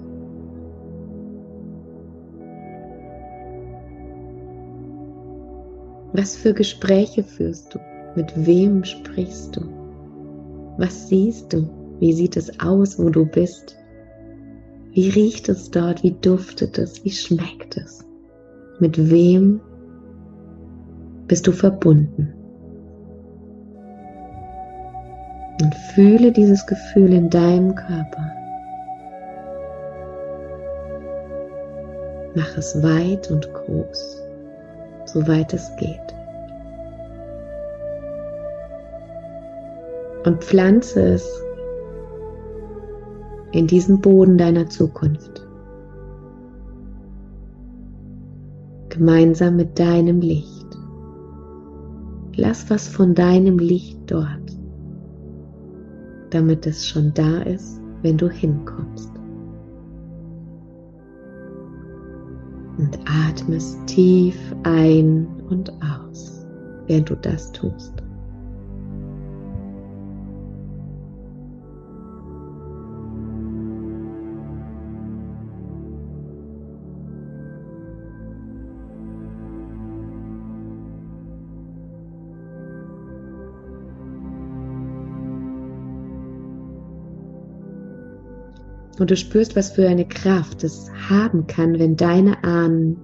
Was 6.13 6.36
für 6.36 6.53
Gespräche 6.53 7.24
führst 7.24 7.74
du? 7.74 7.80
Mit 8.16 8.34
wem 8.45 8.84
sprichst 8.84 9.57
du? 9.57 9.61
Was 10.78 11.09
siehst 11.09 11.51
du? 11.51 11.70
Wie 11.99 12.13
sieht 12.13 12.38
es 12.38 12.59
aus, 12.59 12.97
wo 12.97 13.09
du 13.09 13.26
bist? 13.26 13.78
Wie 14.91 15.09
riecht 15.09 15.49
es 15.49 15.70
dort? 15.72 16.03
Wie 16.03 16.16
duftet 16.22 16.78
es? 16.78 17.03
Wie 17.03 17.11
schmeckt 17.11 17.78
es? 17.78 18.05
Mit 18.80 19.09
wem 19.09 19.59
bist 21.28 21.47
du 21.47 21.51
verbunden? 21.51 22.34
Fühle 25.95 26.31
dieses 26.31 26.67
Gefühl 26.67 27.13
in 27.13 27.29
deinem 27.29 27.73
Körper. 27.73 28.31
Mach 32.35 32.57
es 32.57 32.83
weit 32.83 33.31
und 33.31 33.51
groß, 33.53 34.21
soweit 35.05 35.53
es 35.53 35.75
geht. 35.77 36.15
und 40.25 40.43
pflanze 40.43 41.01
es 41.01 41.43
in 43.51 43.67
diesen 43.67 44.01
Boden 44.01 44.37
deiner 44.37 44.67
Zukunft. 44.69 45.47
Gemeinsam 48.89 49.55
mit 49.55 49.77
deinem 49.79 50.21
Licht. 50.21 50.65
Lass 52.35 52.69
was 52.69 52.87
von 52.87 53.13
deinem 53.13 53.59
Licht 53.59 53.99
dort, 54.07 54.55
damit 56.36 56.67
es 56.67 56.86
schon 56.86 57.13
da 57.13 57.43
ist, 57.43 57.79
wenn 58.01 58.17
du 58.17 58.29
hinkommst. 58.29 59.09
Und 62.77 62.99
atme 63.05 63.55
es 63.55 63.79
tief 63.86 64.38
ein 64.63 65.27
und 65.49 65.71
aus, 65.81 66.45
während 66.88 67.09
du 67.09 67.15
das 67.15 67.53
tust. 67.53 67.94
Und 88.97 89.11
du 89.11 89.17
spürst, 89.17 89.55
was 89.55 89.71
für 89.71 89.87
eine 89.87 90.05
Kraft 90.05 90.63
es 90.63 90.89
haben 91.09 91.47
kann, 91.47 91.79
wenn 91.79 91.95
deine 91.95 92.43
Ahnen 92.43 92.97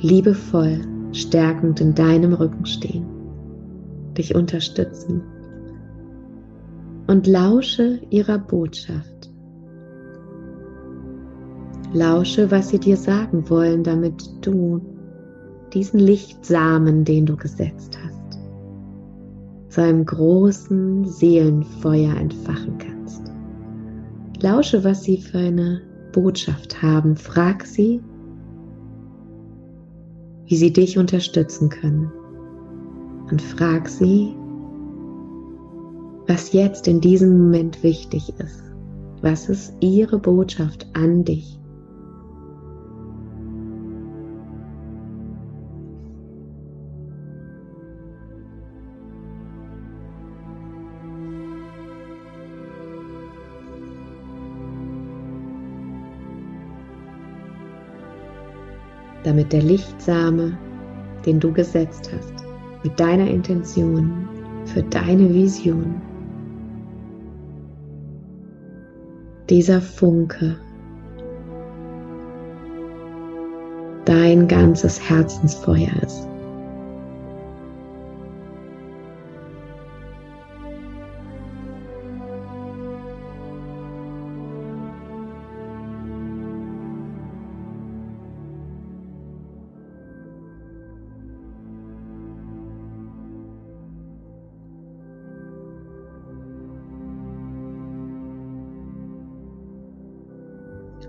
liebevoll, 0.00 0.80
stärkend 1.12 1.80
in 1.80 1.94
deinem 1.94 2.32
Rücken 2.32 2.66
stehen, 2.66 3.06
dich 4.16 4.34
unterstützen. 4.34 5.22
Und 7.06 7.26
lausche 7.26 8.00
ihrer 8.10 8.38
Botschaft. 8.38 9.30
Lausche, 11.92 12.50
was 12.50 12.70
sie 12.70 12.80
dir 12.80 12.96
sagen 12.96 13.48
wollen, 13.48 13.84
damit 13.84 14.28
du 14.44 14.80
diesen 15.72 16.00
Lichtsamen, 16.00 17.04
den 17.04 17.26
du 17.26 17.36
gesetzt 17.36 17.98
hast, 18.02 18.38
zu 19.68 19.82
einem 19.82 20.04
großen 20.04 21.04
Seelenfeuer 21.04 22.16
entfachen 22.16 22.78
kannst. 22.78 22.85
Lausche, 24.42 24.84
was 24.84 25.04
sie 25.04 25.18
für 25.18 25.38
eine 25.38 25.82
Botschaft 26.12 26.82
haben. 26.82 27.16
Frag 27.16 27.66
sie, 27.66 28.00
wie 30.46 30.56
sie 30.56 30.72
dich 30.72 30.98
unterstützen 30.98 31.68
können. 31.68 32.10
Und 33.30 33.42
frag 33.42 33.88
sie, 33.88 34.34
was 36.26 36.52
jetzt 36.52 36.88
in 36.88 37.00
diesem 37.00 37.36
Moment 37.38 37.82
wichtig 37.82 38.32
ist. 38.38 38.62
Was 39.22 39.48
ist 39.48 39.74
ihre 39.80 40.18
Botschaft 40.18 40.86
an 40.92 41.24
dich? 41.24 41.55
Damit 59.26 59.52
der 59.52 59.62
Lichtsame, 59.62 60.56
den 61.26 61.40
du 61.40 61.52
gesetzt 61.52 62.12
hast, 62.14 62.32
mit 62.84 62.98
deiner 63.00 63.26
Intention, 63.28 64.28
für 64.66 64.84
deine 64.84 65.34
Vision, 65.34 66.00
dieser 69.50 69.80
Funke, 69.80 70.56
dein 74.04 74.46
ganzes 74.46 75.10
Herzensfeuer 75.10 75.90
ist. 76.04 76.28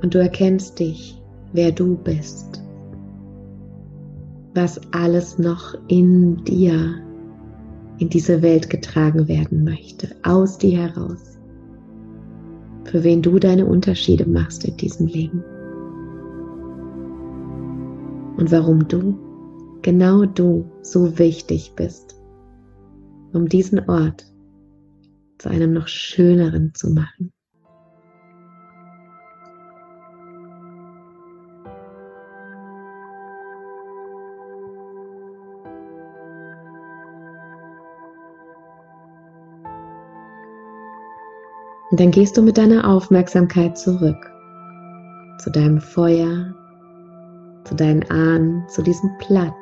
Und 0.08 0.16
du 0.16 0.20
erkennst 0.20 0.80
dich, 0.80 1.22
wer 1.52 1.70
du 1.70 1.98
bist, 1.98 2.64
was 4.54 4.80
alles 4.94 5.38
noch 5.38 5.76
in 5.90 6.46
dir, 6.46 6.96
in 7.98 8.08
diese 8.08 8.42
Welt 8.42 8.70
getragen 8.70 9.28
werden 9.28 9.66
möchte, 9.66 10.16
aus 10.24 10.58
dir 10.60 10.78
heraus, 10.78 11.38
für 12.86 13.04
wen 13.04 13.22
du 13.22 13.38
deine 13.38 13.66
Unterschiede 13.66 14.26
machst 14.26 14.64
in 14.64 14.78
diesem 14.78 15.08
Leben. 15.08 15.44
Und 18.38 18.50
warum 18.50 18.88
du, 18.88 19.20
genau 19.82 20.24
du, 20.24 20.72
so 20.84 21.20
wichtig 21.20 21.74
bist, 21.76 22.16
um 23.34 23.50
diesen 23.50 23.90
Ort 23.90 24.26
zu 25.38 25.50
einem 25.50 25.74
noch 25.74 25.90
schöneren 25.90 26.74
zu 26.74 26.92
machen. 26.92 27.34
Und 41.90 42.00
dann 42.00 42.12
gehst 42.12 42.38
du 42.38 42.42
mit 42.42 42.58
deiner 42.58 42.88
Aufmerksamkeit 42.88 43.78
zurück 43.78 44.32
zu 45.38 45.52
deinem 45.52 45.80
Feuer, 45.80 46.54
zu 47.64 47.76
deinen 47.76 48.04
Ahnen, 48.10 48.68
zu 48.68 48.82
diesem 48.82 49.10
Platz, 49.20 49.54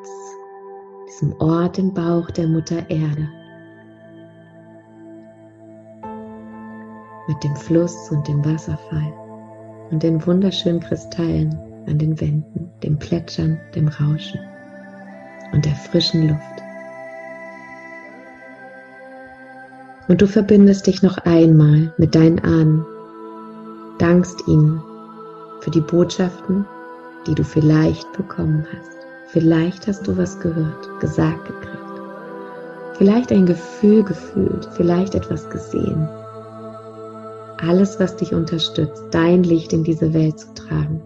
diesem 1.08 1.34
Ort 1.40 1.78
im 1.78 1.94
Bauch 1.94 2.30
der 2.32 2.48
Mutter 2.48 2.90
Erde. 2.90 3.30
Mit 7.28 7.44
dem 7.44 7.56
Fluss 7.56 8.10
und 8.12 8.28
dem 8.28 8.44
Wasserfall 8.46 9.14
und 9.92 10.02
den 10.02 10.26
wunderschönen 10.26 10.80
Kristallen 10.80 11.58
an 11.88 11.98
den 11.98 12.20
Wänden, 12.20 12.70
dem 12.84 12.98
Plätschern, 12.98 13.60
dem 13.76 13.88
Rauschen 13.88 14.40
und 15.52 15.66
der 15.66 15.76
frischen 15.76 16.30
Luft. 16.30 16.65
Und 20.08 20.22
du 20.22 20.28
verbindest 20.28 20.88
dich 20.88 21.02
noch 21.02 21.18
einmal 21.18 21.94
mit 21.98 22.16
deinen 22.16 22.40
Ahnen, 22.40 22.86
dankst 23.98 24.48
ihnen 24.48 24.82
für 25.62 25.72
die 25.72 25.82
Botschaften, 25.82 26.66
die 27.28 27.34
du 27.34 27.44
vielleicht 27.44 28.12
bekommen 28.14 28.66
hast. 28.72 28.98
Vielleicht 29.30 29.88
hast 29.88 30.08
du 30.08 30.16
was 30.16 30.40
gehört, 30.40 31.00
gesagt 31.00 31.48
gekriegt. 31.48 32.02
Vielleicht 32.98 33.32
ein 33.32 33.46
Gefühl 33.46 34.04
gefühlt, 34.04 34.70
vielleicht 34.74 35.16
etwas 35.16 35.50
gesehen. 35.50 36.08
alles, 37.58 38.00
was 38.00 38.16
dich 38.18 38.34
unterstützt, 38.34 39.04
dein 39.12 39.44
Licht 39.44 39.74
in 39.74 39.84
diese 39.84 40.14
Welt 40.14 40.40
zu 40.40 40.54
tragen. 40.54 41.02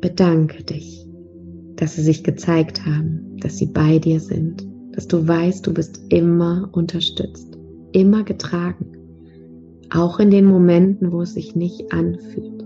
Bedanke 0.00 0.64
dich, 0.64 1.06
dass 1.76 1.94
sie 1.94 2.02
sich 2.02 2.24
gezeigt 2.24 2.86
haben, 2.86 3.36
dass 3.40 3.58
sie 3.58 3.66
bei 3.66 3.98
dir 3.98 4.20
sind, 4.20 4.66
dass 4.92 5.08
du 5.08 5.26
weißt, 5.26 5.66
du 5.66 5.74
bist 5.74 6.00
immer 6.10 6.68
unterstützt, 6.72 7.58
immer 7.92 8.24
getragen, 8.24 8.86
auch 9.90 10.20
in 10.20 10.30
den 10.30 10.46
Momenten, 10.46 11.12
wo 11.12 11.22
es 11.22 11.34
sich 11.34 11.54
nicht 11.54 11.92
anfühlt, 11.92 12.64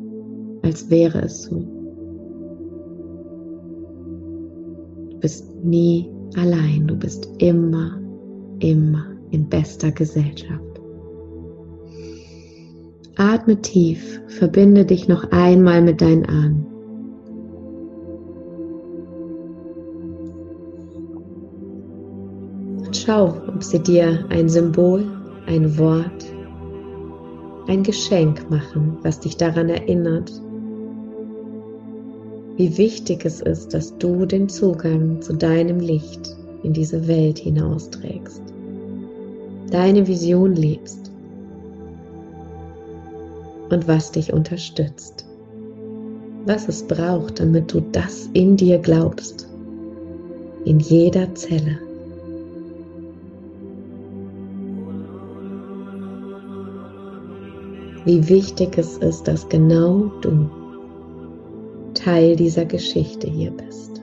als 0.63 0.91
wäre 0.91 1.23
es 1.23 1.45
so. 1.45 1.57
Du 5.11 5.19
bist 5.21 5.55
nie 5.65 6.11
allein, 6.37 6.87
du 6.87 6.97
bist 6.97 7.29
immer, 7.39 8.01
immer 8.61 9.07
in 9.31 9.49
bester 9.49 9.91
Gesellschaft. 9.91 10.63
Atme 13.17 13.61
tief, 13.63 14.21
verbinde 14.27 14.85
dich 14.85 15.09
noch 15.09 15.31
einmal 15.31 15.81
mit 15.81 16.03
deinen 16.03 16.27
Ahnen. 16.27 16.76
Schau, 23.07 23.35
ob 23.47 23.63
sie 23.63 23.79
dir 23.79 24.25
ein 24.31 24.49
Symbol, 24.49 25.05
ein 25.47 25.79
Wort, 25.79 26.27
ein 27.69 27.85
Geschenk 27.85 28.51
machen, 28.51 28.99
was 29.03 29.21
dich 29.21 29.37
daran 29.37 29.69
erinnert, 29.69 30.33
wie 32.57 32.77
wichtig 32.77 33.25
es 33.25 33.41
ist, 33.41 33.75
dass 33.75 33.97
du 33.99 34.27
den 34.27 34.49
Zugang 34.49 35.23
zu 35.23 35.35
deinem 35.35 35.79
Licht 35.79 36.35
in 36.65 36.73
diese 36.73 37.07
Welt 37.07 37.39
hinausträgst, 37.39 38.43
deine 39.71 40.09
Vision 40.09 40.57
lebst 40.57 41.13
und 43.71 43.87
was 43.87 44.11
dich 44.11 44.33
unterstützt, 44.33 45.25
was 46.45 46.67
es 46.67 46.83
braucht, 46.83 47.39
damit 47.39 47.73
du 47.73 47.83
das 47.93 48.29
in 48.33 48.57
dir 48.57 48.79
glaubst, 48.79 49.49
in 50.65 50.81
jeder 50.81 51.33
Zelle. 51.37 51.86
Wie 58.07 58.29
wichtig 58.29 58.79
es 58.79 58.99
ist, 58.99 59.27
dass 59.27 59.49
genau 59.49 60.13
du 60.21 60.49
Teil 61.93 62.37
dieser 62.37 62.65
Geschichte 62.65 63.29
hier 63.29 63.51
bist. 63.51 64.01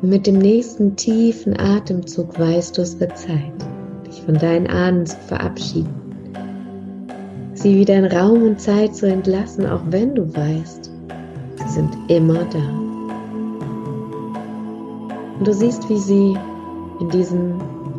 Mit 0.00 0.26
dem 0.26 0.38
nächsten 0.38 0.96
tiefen 0.96 1.56
Atemzug 1.56 2.36
weißt 2.36 2.76
du, 2.76 2.82
es 2.82 2.98
wird 2.98 3.16
Zeit, 3.16 3.52
dich 4.04 4.20
von 4.22 4.34
deinen 4.34 4.66
Ahnen 4.66 5.06
zu 5.06 5.16
verabschieden 5.28 6.01
sie 7.62 7.76
wieder 7.76 7.94
in 7.94 8.06
Raum 8.06 8.42
und 8.42 8.60
Zeit 8.60 8.96
zu 8.96 9.06
entlassen, 9.06 9.66
auch 9.66 9.82
wenn 9.90 10.16
du 10.16 10.26
weißt, 10.34 10.90
sie 11.56 11.68
sind 11.68 11.96
immer 12.08 12.44
da. 12.52 12.68
Und 15.38 15.46
du 15.46 15.54
siehst, 15.54 15.88
wie 15.88 15.98
sie 15.98 16.36
in 17.00 17.08
diesem 17.10 17.54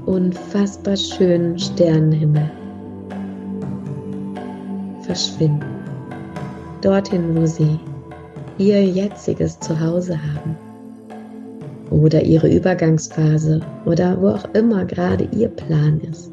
unfassbar 0.06 0.98
schönen 0.98 1.58
Sternenhimmel 1.58 2.52
verschwinden. 5.04 5.64
Dorthin, 6.82 7.34
wo 7.34 7.46
sie 7.46 7.80
ihr 8.58 8.84
jetziges 8.84 9.58
Zuhause 9.62 10.20
haben. 10.34 10.58
Oder 11.90 12.22
ihre 12.22 12.54
Übergangsphase 12.54 13.62
oder 13.86 14.22
wo 14.22 14.30
auch 14.30 14.46
immer 14.54 14.84
gerade 14.84 15.26
ihr 15.32 15.48
Plan 15.48 16.02
ist. 16.02 16.33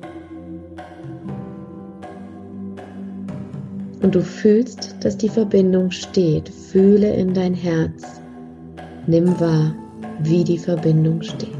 Und 4.03 4.15
du 4.15 4.23
fühlst, 4.23 4.97
dass 5.01 5.17
die 5.17 5.29
Verbindung 5.29 5.91
steht. 5.91 6.49
Fühle 6.49 7.13
in 7.15 7.35
dein 7.35 7.55
Herz. 7.55 8.21
Nimm 9.07 9.39
wahr, 9.41 9.75
wie 10.21 10.45
die 10.45 10.59
Verbindung 10.59 11.23
steht. 11.23 11.51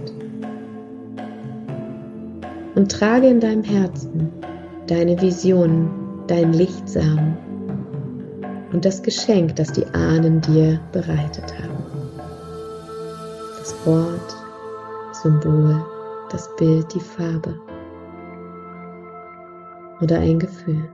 Und 2.75 2.91
trage 2.91 3.29
in 3.29 3.41
deinem 3.41 3.65
Herzen 3.65 4.31
deine 4.91 5.21
Visionen, 5.21 5.89
dein 6.27 6.53
Lichtsamen 6.53 7.37
und 8.73 8.85
das 8.85 9.03
Geschenk, 9.03 9.55
das 9.55 9.73
die 9.73 9.87
Ahnen 9.95 10.41
dir 10.41 10.81
bereitet 10.91 11.55
haben. 11.63 11.85
Das 13.57 13.75
Wort, 13.87 14.37
Symbol, 15.13 15.85
das 16.31 16.55
Bild, 16.57 16.93
die 16.93 17.01
Farbe 17.01 17.55
oder 20.01 20.19
ein 20.19 20.41
Gefühl. 20.41 20.89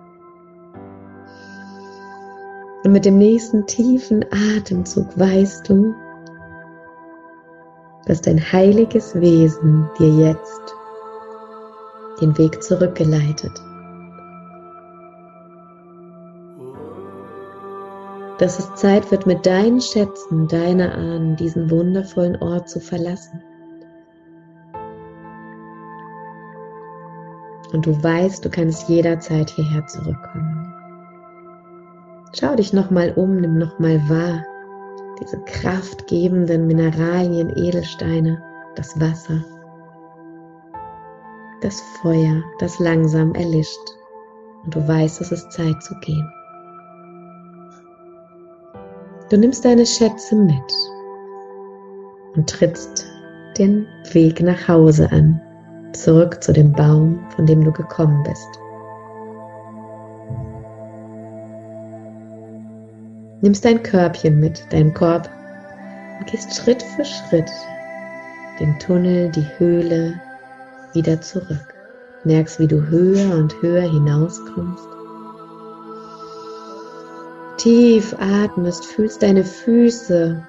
Und 2.86 2.92
mit 2.92 3.04
dem 3.04 3.18
nächsten 3.18 3.66
tiefen 3.66 4.24
Atemzug 4.30 5.18
weißt 5.18 5.68
du, 5.68 5.92
dass 8.06 8.20
dein 8.20 8.38
heiliges 8.52 9.12
Wesen 9.16 9.90
dir 9.98 10.28
jetzt 10.28 10.76
den 12.20 12.38
Weg 12.38 12.62
zurückgeleitet. 12.62 13.50
Dass 18.38 18.60
es 18.60 18.72
Zeit 18.76 19.10
wird, 19.10 19.26
mit 19.26 19.44
deinen 19.44 19.80
Schätzen, 19.80 20.46
deiner 20.46 20.94
Ahnen 20.94 21.34
diesen 21.34 21.68
wundervollen 21.68 22.36
Ort 22.36 22.68
zu 22.68 22.78
verlassen. 22.78 23.42
Und 27.72 27.84
du 27.84 28.00
weißt, 28.00 28.44
du 28.44 28.48
kannst 28.48 28.88
jederzeit 28.88 29.50
hierher 29.50 29.84
zurückkommen. 29.88 30.55
Schau 32.38 32.54
dich 32.54 32.74
nochmal 32.74 33.14
um, 33.16 33.36
nimm 33.36 33.56
nochmal 33.56 33.98
wahr. 34.10 34.44
Diese 35.18 35.38
kraftgebenden 35.38 36.66
Mineralien, 36.66 37.48
Edelsteine, 37.56 38.42
das 38.74 39.00
Wasser, 39.00 39.42
das 41.62 41.80
Feuer, 42.02 42.42
das 42.58 42.78
langsam 42.78 43.34
erlischt. 43.34 43.80
Und 44.64 44.74
du 44.74 44.86
weißt, 44.86 45.22
es 45.22 45.32
ist 45.32 45.50
Zeit 45.50 45.82
zu 45.82 45.94
gehen. 46.00 46.30
Du 49.30 49.38
nimmst 49.38 49.64
deine 49.64 49.86
Schätze 49.86 50.36
mit 50.36 50.74
und 52.34 52.50
trittst 52.50 53.06
den 53.56 53.86
Weg 54.12 54.42
nach 54.42 54.68
Hause 54.68 55.10
an, 55.10 55.40
zurück 55.94 56.42
zu 56.44 56.52
dem 56.52 56.72
Baum, 56.72 57.18
von 57.34 57.46
dem 57.46 57.64
du 57.64 57.72
gekommen 57.72 58.22
bist. 58.24 58.60
Nimmst 63.40 63.64
dein 63.64 63.82
Körbchen 63.82 64.40
mit, 64.40 64.64
deinen 64.72 64.94
Korb 64.94 65.28
und 66.18 66.26
gehst 66.26 66.54
Schritt 66.54 66.82
für 66.82 67.04
Schritt 67.04 67.50
den 68.58 68.78
Tunnel, 68.78 69.30
die 69.30 69.46
Höhle 69.58 70.14
wieder 70.92 71.20
zurück. 71.20 71.74
Merkst, 72.24 72.58
wie 72.58 72.66
du 72.66 72.86
höher 72.88 73.36
und 73.36 73.54
höher 73.62 73.82
hinauskommst. 73.82 74.88
Tief 77.58 78.14
atmest, 78.18 78.84
fühlst 78.84 79.22
deine 79.22 79.44
Füße 79.44 80.42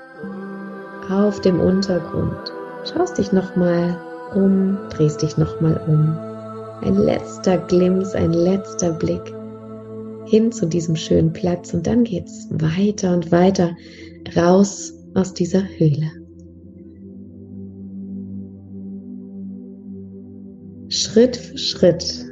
auf 1.09 1.39
dem 1.41 1.59
Untergrund. 1.59 2.53
Schaust 2.85 3.17
dich 3.17 3.31
nochmal 3.31 3.97
um, 4.33 4.77
drehst 4.89 5.21
dich 5.21 5.37
nochmal 5.37 5.79
um. 5.87 6.17
Ein 6.81 6.95
letzter 6.95 7.57
Glimps, 7.57 8.13
ein 8.13 8.33
letzter 8.33 8.91
Blick 8.91 9.36
hin 10.27 10.51
zu 10.51 10.65
diesem 10.65 10.95
schönen 10.95 11.33
Platz 11.33 11.73
und 11.73 11.87
dann 11.87 12.03
geht 12.03 12.25
es 12.25 12.47
weiter 12.51 13.13
und 13.13 13.31
weiter 13.31 13.75
raus 14.35 14.93
aus 15.13 15.33
dieser 15.33 15.63
Höhle. 15.77 16.11
Schritt 20.89 21.35
für 21.37 21.57
Schritt 21.57 22.25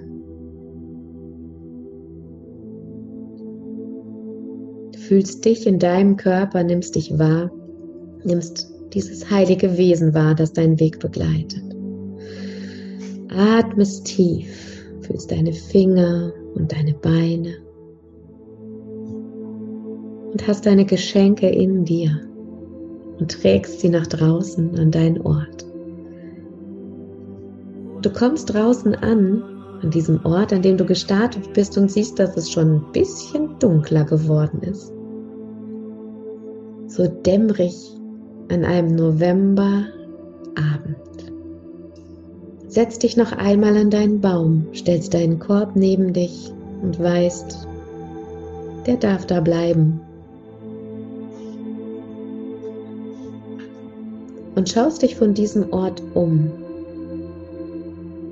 Du 4.93 4.99
fühlst 4.99 5.45
dich 5.45 5.67
in 5.67 5.77
deinem 5.77 6.17
Körper, 6.17 6.63
nimmst 6.63 6.95
dich 6.95 7.17
wahr, 7.19 7.51
nimmst 8.23 8.71
dieses 8.93 9.29
heilige 9.29 9.77
Wesen 9.77 10.13
wahr, 10.13 10.35
das 10.35 10.53
deinen 10.53 10.79
Weg 10.79 10.99
begleitet. 10.99 11.63
Atmest 13.29 14.05
tief, 14.05 14.83
fühlst 15.01 15.31
deine 15.31 15.53
Finger 15.53 16.33
und 16.55 16.71
deine 16.71 16.93
Beine 16.93 17.64
und 20.35 20.45
hast 20.49 20.65
deine 20.65 20.83
Geschenke 20.83 21.47
in 21.47 21.85
dir 21.85 22.19
und 23.19 23.31
trägst 23.31 23.79
sie 23.79 23.87
nach 23.87 24.05
draußen 24.05 24.77
an 24.77 24.91
deinen 24.91 25.21
Ort. 25.21 25.65
Du 28.01 28.09
kommst 28.09 28.53
draußen 28.53 28.95
an, 28.95 29.41
an 29.81 29.91
diesem 29.91 30.25
Ort, 30.25 30.51
an 30.51 30.61
dem 30.61 30.75
du 30.75 30.83
gestartet 30.83 31.53
bist 31.53 31.77
und 31.77 31.89
siehst, 31.89 32.19
dass 32.19 32.35
es 32.35 32.51
schon 32.51 32.69
ein 32.69 32.91
bisschen 32.91 33.57
dunkler 33.59 34.03
geworden 34.03 34.61
ist. 34.63 34.91
So 36.87 37.07
dämmerig 37.07 37.73
an 38.51 38.65
einem 38.65 38.93
Novemberabend. 38.93 39.87
Setz 42.67 42.99
dich 42.99 43.15
noch 43.15 43.31
einmal 43.31 43.77
an 43.77 43.89
deinen 43.89 44.19
Baum, 44.19 44.67
stellst 44.73 45.13
deinen 45.13 45.39
Korb 45.39 45.77
neben 45.77 46.11
dich 46.11 46.51
und 46.81 46.99
weißt, 46.99 47.69
der 48.85 48.97
darf 48.97 49.25
da 49.25 49.39
bleiben. 49.39 50.01
Und 54.55 54.69
schaust 54.69 55.01
dich 55.01 55.15
von 55.15 55.33
diesem 55.33 55.71
Ort 55.73 56.01
um 56.13 56.51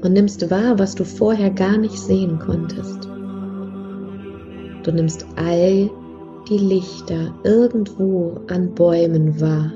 und 0.03 0.13
nimmst 0.13 0.49
wahr, 0.51 0.79
was 0.79 0.95
du 0.95 1.05
vorher 1.05 1.49
gar 1.49 1.77
nicht 1.77 1.97
sehen 1.97 2.39
konntest. 2.39 3.07
Du 4.83 4.91
nimmst 4.91 5.25
all 5.37 5.89
die 6.49 6.57
Lichter 6.57 7.33
irgendwo 7.43 8.37
an 8.47 8.73
Bäumen 8.73 9.39
wahr. 9.39 9.71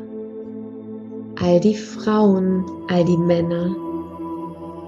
All 1.40 1.60
die 1.60 1.76
Frauen, 1.76 2.66
all 2.90 3.06
die 3.06 3.18
Männer, 3.18 3.74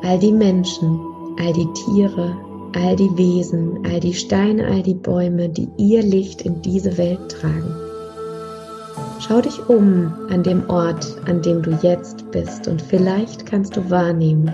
all 0.04 0.20
die 0.20 0.34
Menschen, 0.34 1.00
all 1.40 1.54
die 1.54 1.68
Tiere, 1.74 2.36
all 2.76 2.96
die 2.96 3.18
Wesen, 3.18 3.80
all 3.86 4.00
die 4.00 4.14
Steine, 4.14 4.66
all 4.68 4.84
die 4.84 4.94
Bäume, 4.94 5.48
die 5.48 5.70
ihr 5.78 6.04
Licht 6.04 6.42
in 6.42 6.62
diese 6.62 6.98
Welt 6.98 7.30
tragen. 7.30 7.89
Schau 9.20 9.42
dich 9.42 9.68
um 9.68 10.14
an 10.30 10.44
dem 10.44 10.70
Ort, 10.70 11.06
an 11.28 11.42
dem 11.42 11.62
du 11.62 11.72
jetzt 11.82 12.32
bist 12.32 12.70
und 12.70 12.82
vielleicht 12.82 13.46
kannst 13.46 13.76
du 13.76 13.90
wahrnehmen, 13.90 14.50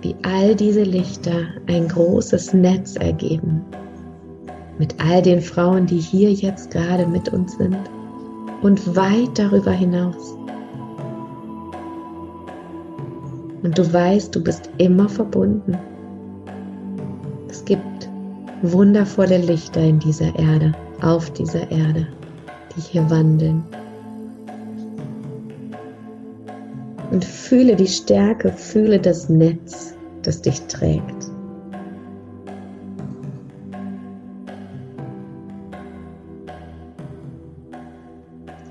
wie 0.00 0.16
all 0.22 0.54
diese 0.54 0.82
Lichter 0.82 1.44
ein 1.68 1.88
großes 1.88 2.54
Netz 2.54 2.96
ergeben. 2.96 3.62
Mit 4.78 4.94
all 4.98 5.20
den 5.20 5.42
Frauen, 5.42 5.84
die 5.84 5.98
hier 5.98 6.32
jetzt 6.32 6.70
gerade 6.70 7.06
mit 7.06 7.30
uns 7.30 7.54
sind 7.58 7.78
und 8.62 8.96
weit 8.96 9.38
darüber 9.38 9.72
hinaus. 9.72 10.34
Und 13.62 13.76
du 13.76 13.92
weißt, 13.92 14.34
du 14.34 14.42
bist 14.42 14.70
immer 14.78 15.06
verbunden. 15.06 15.76
Es 17.50 17.62
gibt 17.62 18.08
wundervolle 18.62 19.36
Lichter 19.36 19.82
in 19.82 19.98
dieser 19.98 20.34
Erde, 20.38 20.74
auf 21.02 21.30
dieser 21.30 21.70
Erde, 21.70 22.06
die 22.74 22.80
hier 22.80 23.10
wandeln. 23.10 23.64
Und 27.10 27.24
fühle 27.24 27.74
die 27.76 27.88
Stärke, 27.88 28.52
fühle 28.52 29.00
das 29.00 29.28
Netz, 29.28 29.94
das 30.22 30.42
dich 30.42 30.60
trägt. 30.62 31.30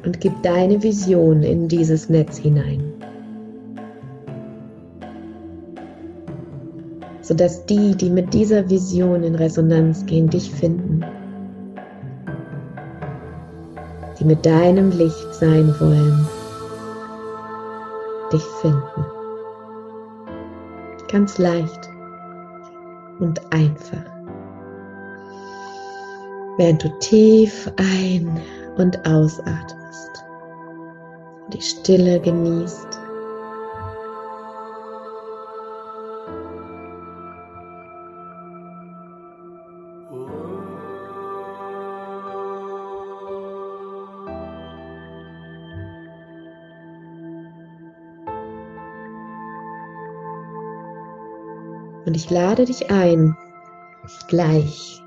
Und 0.06 0.22
gib 0.22 0.42
deine 0.42 0.82
Vision 0.82 1.44
in 1.44 1.68
dieses 1.68 2.10
Netz 2.10 2.38
hinein. 2.38 2.94
sodass 7.30 7.64
die, 7.68 7.96
die 7.96 8.10
mit 8.10 8.34
dieser 8.34 8.72
Vision 8.72 9.22
in 9.22 9.36
Resonanz 9.36 10.04
gehen, 10.08 10.32
dich 10.32 10.50
finden. 10.50 11.06
Die 14.20 14.26
mit 14.26 14.46
deinem 14.46 14.92
Licht 14.92 15.34
sein 15.34 15.74
wollen, 15.80 16.28
dich 18.34 18.44
finden. 18.62 19.06
Ganz 21.10 21.38
leicht 21.38 21.90
und 23.20 23.42
einfach. 23.54 24.04
Während 26.58 26.84
du 26.84 26.90
tief 27.00 27.72
ein- 27.78 28.42
und 28.78 28.98
ausatmest, 29.08 30.26
die 31.54 31.62
Stille 31.62 32.20
genießt 32.20 33.09
ich 52.20 52.30
lade 52.30 52.66
dich 52.66 52.92
ein, 52.92 53.34
gleich, 54.28 55.02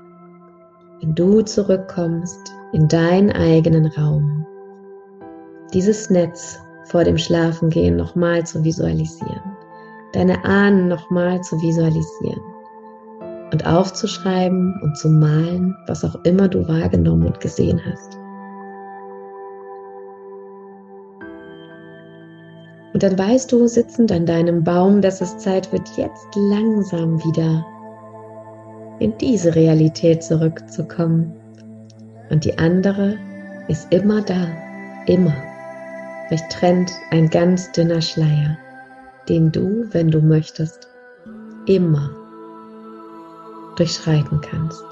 wenn 0.99 1.13
du 1.13 1.43
zurückkommst 1.43 2.51
in 2.71 2.87
deinen 2.87 3.31
eigenen 3.31 3.85
Raum, 3.85 4.47
dieses 5.75 6.09
Netz 6.09 6.59
vor 6.85 7.03
dem 7.03 7.19
Schlafengehen 7.19 7.97
nochmal 7.97 8.43
zu 8.47 8.63
visualisieren, 8.63 9.43
deine 10.13 10.43
Ahnen 10.43 10.87
nochmal 10.87 11.39
zu 11.41 11.55
visualisieren 11.61 12.41
und 13.51 13.63
aufzuschreiben 13.67 14.79
und 14.81 14.97
zu 14.97 15.07
malen, 15.07 15.75
was 15.85 16.03
auch 16.03 16.15
immer 16.23 16.47
du 16.47 16.67
wahrgenommen 16.67 17.27
und 17.27 17.39
gesehen 17.39 17.79
hast. 17.85 18.17
Und 22.93 23.01
dann 23.01 23.17
weißt 23.17 23.51
du, 23.51 23.67
sitzend 23.67 24.11
an 24.11 24.25
deinem 24.25 24.63
Baum, 24.63 25.01
dass 25.01 25.19
es 25.19 25.37
Zeit 25.39 25.71
wird, 25.71 25.89
jetzt 25.97 26.27
langsam 26.35 27.23
wieder 27.23 27.65
in 28.99 29.17
diese 29.17 29.55
Realität 29.55 30.23
zurückzukommen. 30.23 31.33
Und 32.29 32.45
die 32.45 32.57
andere 32.59 33.17
ist 33.67 33.91
immer 33.91 34.21
da, 34.21 34.47
immer. 35.07 35.33
Euch 36.31 36.41
trennt 36.49 36.91
ein 37.09 37.29
ganz 37.29 37.71
dünner 37.71 38.01
Schleier, 38.01 38.57
den 39.27 39.51
du, 39.51 39.85
wenn 39.91 40.11
du 40.11 40.21
möchtest, 40.21 40.87
immer 41.65 42.11
durchschreiten 43.75 44.39
kannst. 44.41 44.85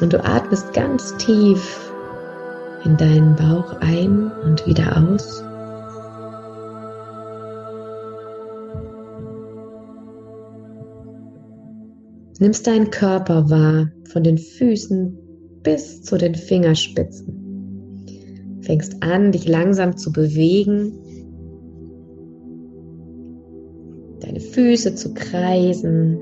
Und 0.00 0.12
du 0.12 0.24
atmest 0.24 0.72
ganz 0.72 1.16
tief 1.16 1.93
in 2.84 2.96
deinen 2.96 3.34
Bauch 3.36 3.80
ein 3.80 4.30
und 4.44 4.66
wieder 4.66 4.96
aus. 4.96 5.42
Nimmst 12.40 12.66
deinen 12.66 12.90
Körper 12.90 13.48
wahr, 13.48 13.90
von 14.08 14.22
den 14.22 14.38
Füßen 14.38 15.18
bis 15.62 16.02
zu 16.02 16.18
den 16.18 16.34
Fingerspitzen. 16.34 17.40
Fängst 18.60 19.02
an, 19.02 19.32
dich 19.32 19.48
langsam 19.48 19.96
zu 19.96 20.12
bewegen, 20.12 20.92
deine 24.20 24.40
Füße 24.40 24.94
zu 24.94 25.14
kreisen, 25.14 26.18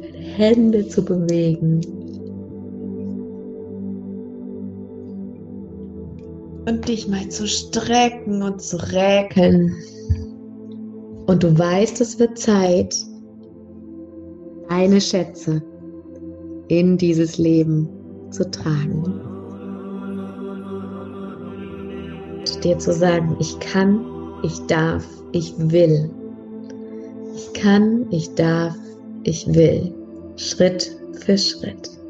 deine 0.00 0.18
Hände 0.18 0.88
zu 0.88 1.04
bewegen. 1.04 2.01
Und 6.72 6.88
dich 6.88 7.06
mal 7.06 7.28
zu 7.28 7.46
strecken 7.46 8.42
und 8.42 8.62
zu 8.62 8.78
räkeln. 8.78 9.76
Und 11.26 11.42
du 11.42 11.58
weißt, 11.58 12.00
es 12.00 12.18
wird 12.18 12.38
Zeit, 12.38 12.96
deine 14.70 15.00
Schätze 15.00 15.62
in 16.68 16.96
dieses 16.96 17.36
Leben 17.36 17.88
zu 18.30 18.50
tragen. 18.50 19.02
Und 22.38 22.64
dir 22.64 22.78
zu 22.78 22.94
sagen, 22.94 23.36
ich 23.38 23.58
kann, 23.60 24.06
ich 24.42 24.58
darf, 24.60 25.04
ich 25.32 25.52
will. 25.58 26.10
Ich 27.34 27.52
kann, 27.52 28.06
ich 28.10 28.34
darf, 28.34 28.74
ich 29.24 29.46
will. 29.46 29.92
Schritt 30.36 30.96
für 31.20 31.36
Schritt 31.36 32.01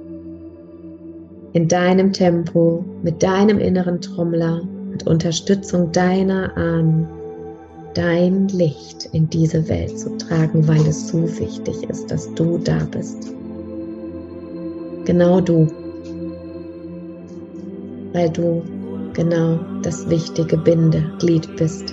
in 1.52 1.68
deinem 1.68 2.12
Tempo, 2.12 2.84
mit 3.02 3.22
deinem 3.22 3.58
inneren 3.58 4.00
Trommler, 4.00 4.62
mit 4.90 5.06
Unterstützung 5.06 5.92
deiner 5.92 6.56
Ahnen, 6.56 7.06
dein 7.94 8.48
Licht 8.48 9.08
in 9.12 9.28
diese 9.28 9.68
Welt 9.68 9.98
zu 9.98 10.16
tragen, 10.16 10.66
weil 10.66 10.80
es 10.86 11.08
so 11.08 11.22
wichtig 11.38 11.82
ist, 11.90 12.10
dass 12.10 12.32
du 12.34 12.58
da 12.58 12.78
bist. 12.90 13.34
Genau 15.04 15.40
du. 15.40 15.66
Weil 18.12 18.30
du 18.30 18.62
genau 19.12 19.58
das 19.82 20.08
wichtige 20.08 20.56
Bindeglied 20.56 21.54
bist 21.56 21.92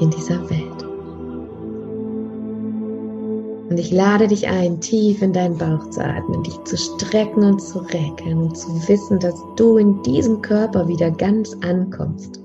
in 0.00 0.10
dieser 0.10 0.50
Welt. 0.50 0.75
Und 3.68 3.78
ich 3.78 3.90
lade 3.90 4.28
dich 4.28 4.46
ein, 4.46 4.80
tief 4.80 5.22
in 5.22 5.32
deinen 5.32 5.58
Bauch 5.58 5.90
zu 5.90 6.00
atmen, 6.00 6.44
dich 6.44 6.62
zu 6.64 6.76
strecken 6.76 7.42
und 7.42 7.60
zu 7.60 7.80
recken 7.80 8.38
und 8.38 8.56
zu 8.56 8.68
wissen, 8.88 9.18
dass 9.18 9.34
du 9.56 9.76
in 9.78 10.02
diesem 10.02 10.40
Körper 10.40 10.86
wieder 10.86 11.10
ganz 11.10 11.56
ankommst. 11.62 12.40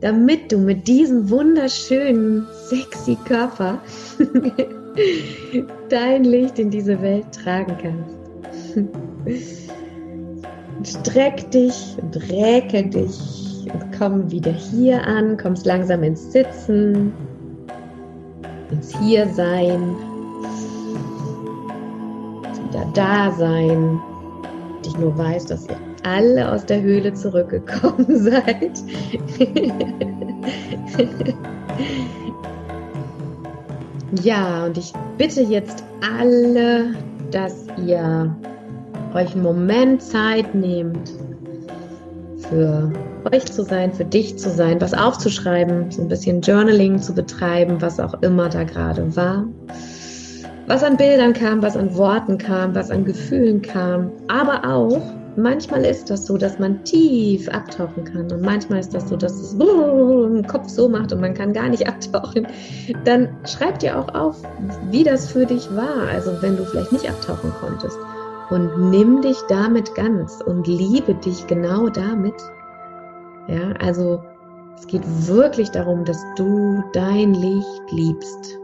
Damit 0.00 0.52
du 0.52 0.58
mit 0.58 0.86
diesem 0.86 1.28
wunderschönen, 1.30 2.46
sexy 2.68 3.16
Körper 3.24 3.80
dein 5.88 6.24
Licht 6.24 6.60
in 6.60 6.70
diese 6.70 7.00
Welt 7.02 7.26
tragen 7.32 7.76
kannst. 7.82 8.16
Streck 10.84 11.50
dich 11.50 11.96
und 12.00 12.16
räke 12.30 12.84
dich 12.84 13.66
und 13.72 13.98
komm 13.98 14.30
wieder 14.30 14.52
hier 14.52 15.02
an, 15.04 15.36
kommst 15.36 15.66
langsam 15.66 16.04
ins 16.04 16.30
Sitzen, 16.30 17.12
ins 18.70 18.96
Hiersein, 18.98 19.96
wieder 22.68 22.84
Dasein. 22.94 24.00
Ich 24.84 24.96
nur 24.98 25.16
weiß, 25.16 25.46
dass 25.46 25.68
ihr 25.68 25.76
alle 26.04 26.50
aus 26.50 26.64
der 26.64 26.80
Höhle 26.80 27.12
zurückgekommen 27.14 28.06
seid. 28.08 28.82
ja, 34.22 34.66
und 34.66 34.78
ich 34.78 34.92
bitte 35.18 35.42
jetzt 35.42 35.82
alle, 36.18 36.94
dass 37.30 37.66
ihr 37.84 38.34
euch 39.14 39.32
einen 39.34 39.42
Moment 39.42 40.02
Zeit 40.02 40.54
nehmt, 40.54 41.12
für 42.48 42.92
euch 43.32 43.44
zu 43.46 43.62
sein, 43.62 43.92
für 43.92 44.04
dich 44.04 44.38
zu 44.38 44.50
sein, 44.50 44.80
was 44.80 44.94
aufzuschreiben, 44.94 45.90
so 45.90 46.02
ein 46.02 46.08
bisschen 46.08 46.40
Journaling 46.40 46.98
zu 46.98 47.14
betreiben, 47.14 47.80
was 47.80 48.00
auch 48.00 48.14
immer 48.22 48.48
da 48.48 48.64
gerade 48.64 49.16
war. 49.16 49.46
Was 50.66 50.82
an 50.82 50.96
Bildern 50.96 51.32
kam, 51.32 51.62
was 51.62 51.76
an 51.76 51.96
Worten 51.96 52.38
kam, 52.38 52.74
was 52.74 52.90
an 52.90 53.04
Gefühlen 53.04 53.62
kam, 53.62 54.10
aber 54.28 54.68
auch 54.68 55.00
manchmal 55.36 55.84
ist 55.84 56.10
das 56.10 56.26
so, 56.26 56.36
dass 56.36 56.58
man 56.58 56.82
tief 56.84 57.48
abtauchen 57.48 58.04
kann 58.04 58.32
und 58.32 58.42
manchmal 58.42 58.80
ist 58.80 58.94
das 58.94 59.08
so, 59.08 59.16
dass 59.16 59.32
es 59.32 59.52
im 59.52 60.46
Kopf 60.46 60.68
so 60.68 60.88
macht 60.88 61.12
und 61.12 61.20
man 61.20 61.34
kann 61.34 61.52
gar 61.52 61.68
nicht 61.68 61.86
abtauchen. 61.88 62.46
Dann 63.04 63.28
schreib 63.44 63.78
dir 63.78 63.98
auch 63.98 64.12
auf, 64.14 64.36
wie 64.90 65.04
das 65.04 65.30
für 65.30 65.46
dich 65.46 65.68
war, 65.76 66.08
also 66.12 66.32
wenn 66.40 66.56
du 66.56 66.64
vielleicht 66.64 66.92
nicht 66.92 67.08
abtauchen 67.08 67.52
konntest 67.60 67.98
und 68.50 68.90
nimm 68.90 69.22
dich 69.22 69.38
damit 69.48 69.94
ganz 69.94 70.40
und 70.40 70.66
liebe 70.66 71.14
dich 71.14 71.46
genau 71.46 71.88
damit. 71.88 72.34
Ja, 73.48 73.72
also 73.80 74.22
es 74.76 74.86
geht 74.86 75.02
wirklich 75.26 75.70
darum, 75.70 76.04
dass 76.04 76.22
du 76.36 76.82
dein 76.92 77.34
Licht 77.34 77.92
liebst 77.92 78.58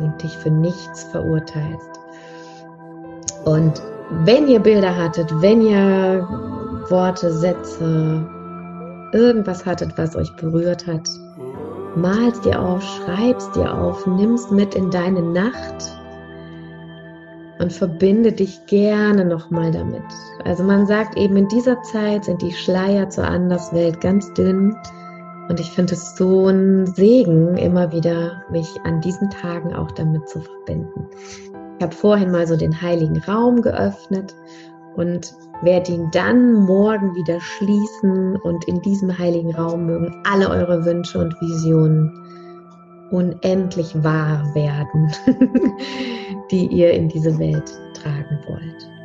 und 0.00 0.22
dich 0.22 0.36
für 0.38 0.50
nichts 0.50 1.04
verurteilst. 1.04 2.00
Und 3.44 3.82
wenn 4.24 4.48
ihr 4.48 4.60
Bilder 4.60 4.96
hattet, 4.96 5.30
wenn 5.40 5.60
ihr 5.60 6.26
Worte, 6.88 7.32
Sätze, 7.32 8.24
irgendwas 9.12 9.66
hattet, 9.66 9.96
was 9.96 10.14
euch 10.16 10.34
berührt 10.36 10.86
hat, 10.86 11.08
malst 11.96 12.44
dir 12.44 12.60
auf, 12.60 12.82
schreibst 12.82 13.54
dir 13.56 13.72
auf, 13.72 14.06
nimmst 14.06 14.52
mit 14.52 14.74
in 14.74 14.90
deine 14.90 15.22
Nacht 15.22 15.96
und 17.58 17.72
verbinde 17.72 18.32
dich 18.32 18.66
gerne 18.66 19.24
nochmal 19.24 19.70
damit. 19.70 20.02
Also 20.44 20.62
man 20.62 20.86
sagt 20.86 21.16
eben, 21.16 21.36
in 21.36 21.48
dieser 21.48 21.80
Zeit 21.82 22.24
sind 22.24 22.42
die 22.42 22.52
Schleier 22.52 23.08
zur 23.08 23.24
Anderswelt 23.24 24.00
ganz 24.00 24.32
dünn. 24.34 24.76
Und 25.48 25.60
ich 25.60 25.70
finde 25.70 25.94
es 25.94 26.16
so 26.16 26.48
ein 26.48 26.86
Segen, 26.86 27.56
immer 27.56 27.92
wieder 27.92 28.42
mich 28.50 28.68
an 28.84 29.00
diesen 29.00 29.30
Tagen 29.30 29.74
auch 29.74 29.92
damit 29.92 30.28
zu 30.28 30.40
verbinden. 30.40 31.06
Ich 31.78 31.84
habe 31.84 31.94
vorhin 31.94 32.30
mal 32.30 32.46
so 32.46 32.56
den 32.56 32.80
heiligen 32.80 33.18
Raum 33.18 33.62
geöffnet 33.62 34.34
und 34.96 35.34
werde 35.62 35.92
ihn 35.92 36.10
dann 36.10 36.52
morgen 36.52 37.14
wieder 37.14 37.40
schließen. 37.40 38.36
Und 38.36 38.66
in 38.66 38.80
diesem 38.82 39.16
heiligen 39.16 39.54
Raum 39.54 39.86
mögen 39.86 40.22
alle 40.24 40.50
eure 40.50 40.84
Wünsche 40.84 41.18
und 41.18 41.40
Visionen 41.40 42.25
unendlich 43.10 43.94
wahr 44.02 44.54
werden, 44.54 45.12
die 46.50 46.66
ihr 46.66 46.92
in 46.92 47.08
diese 47.08 47.38
Welt 47.38 47.70
tragen 47.94 48.38
wollt. 48.46 48.95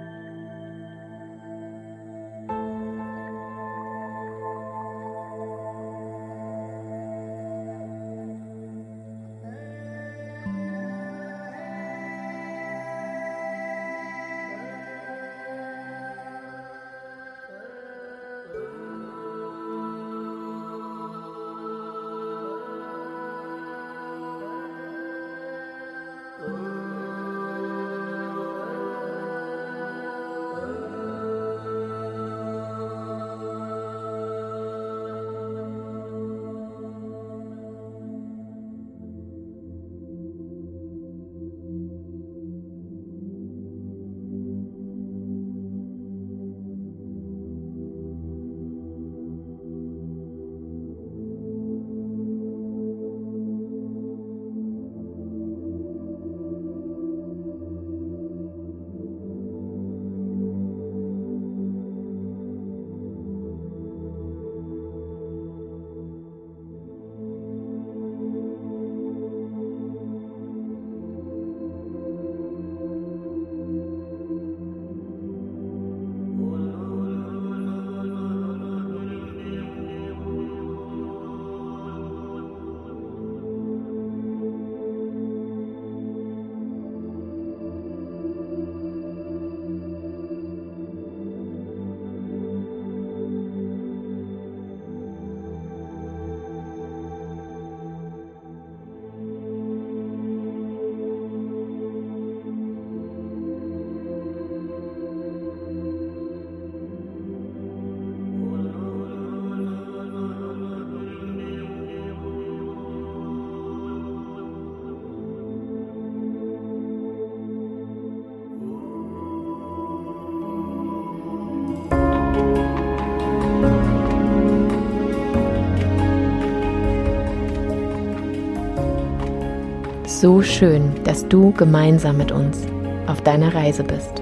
So 130.22 130.40
schön, 130.44 130.92
dass 131.04 131.28
du 131.28 131.52
gemeinsam 131.54 132.18
mit 132.18 132.32
uns 132.32 132.68
auf 133.08 133.22
deiner 133.22 133.56
Reise 133.56 133.84
bist. 133.84 134.20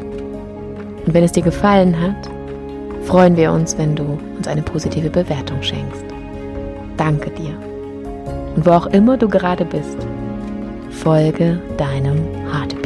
Und 1.06 1.14
wenn 1.14 1.26
es 1.26 1.34
dir 1.34 1.44
gefallen 1.44 2.00
hat, 2.00 2.30
freuen 3.04 3.36
wir 3.36 3.52
uns, 3.52 3.78
wenn 3.78 3.98
du 3.98 4.18
uns 4.38 4.48
eine 4.48 4.62
positive 4.62 5.10
Bewertung 5.10 5.62
schenkst. 5.62 6.06
Danke 6.96 7.30
dir. 7.32 7.54
Und 8.56 8.66
wo 8.66 8.72
auch 8.72 8.88
immer 8.88 9.18
du 9.18 9.28
gerade 9.28 9.66
bist, 9.66 9.98
folge 10.90 11.60
deinem 11.78 12.18
Heartbeat. 12.50 12.79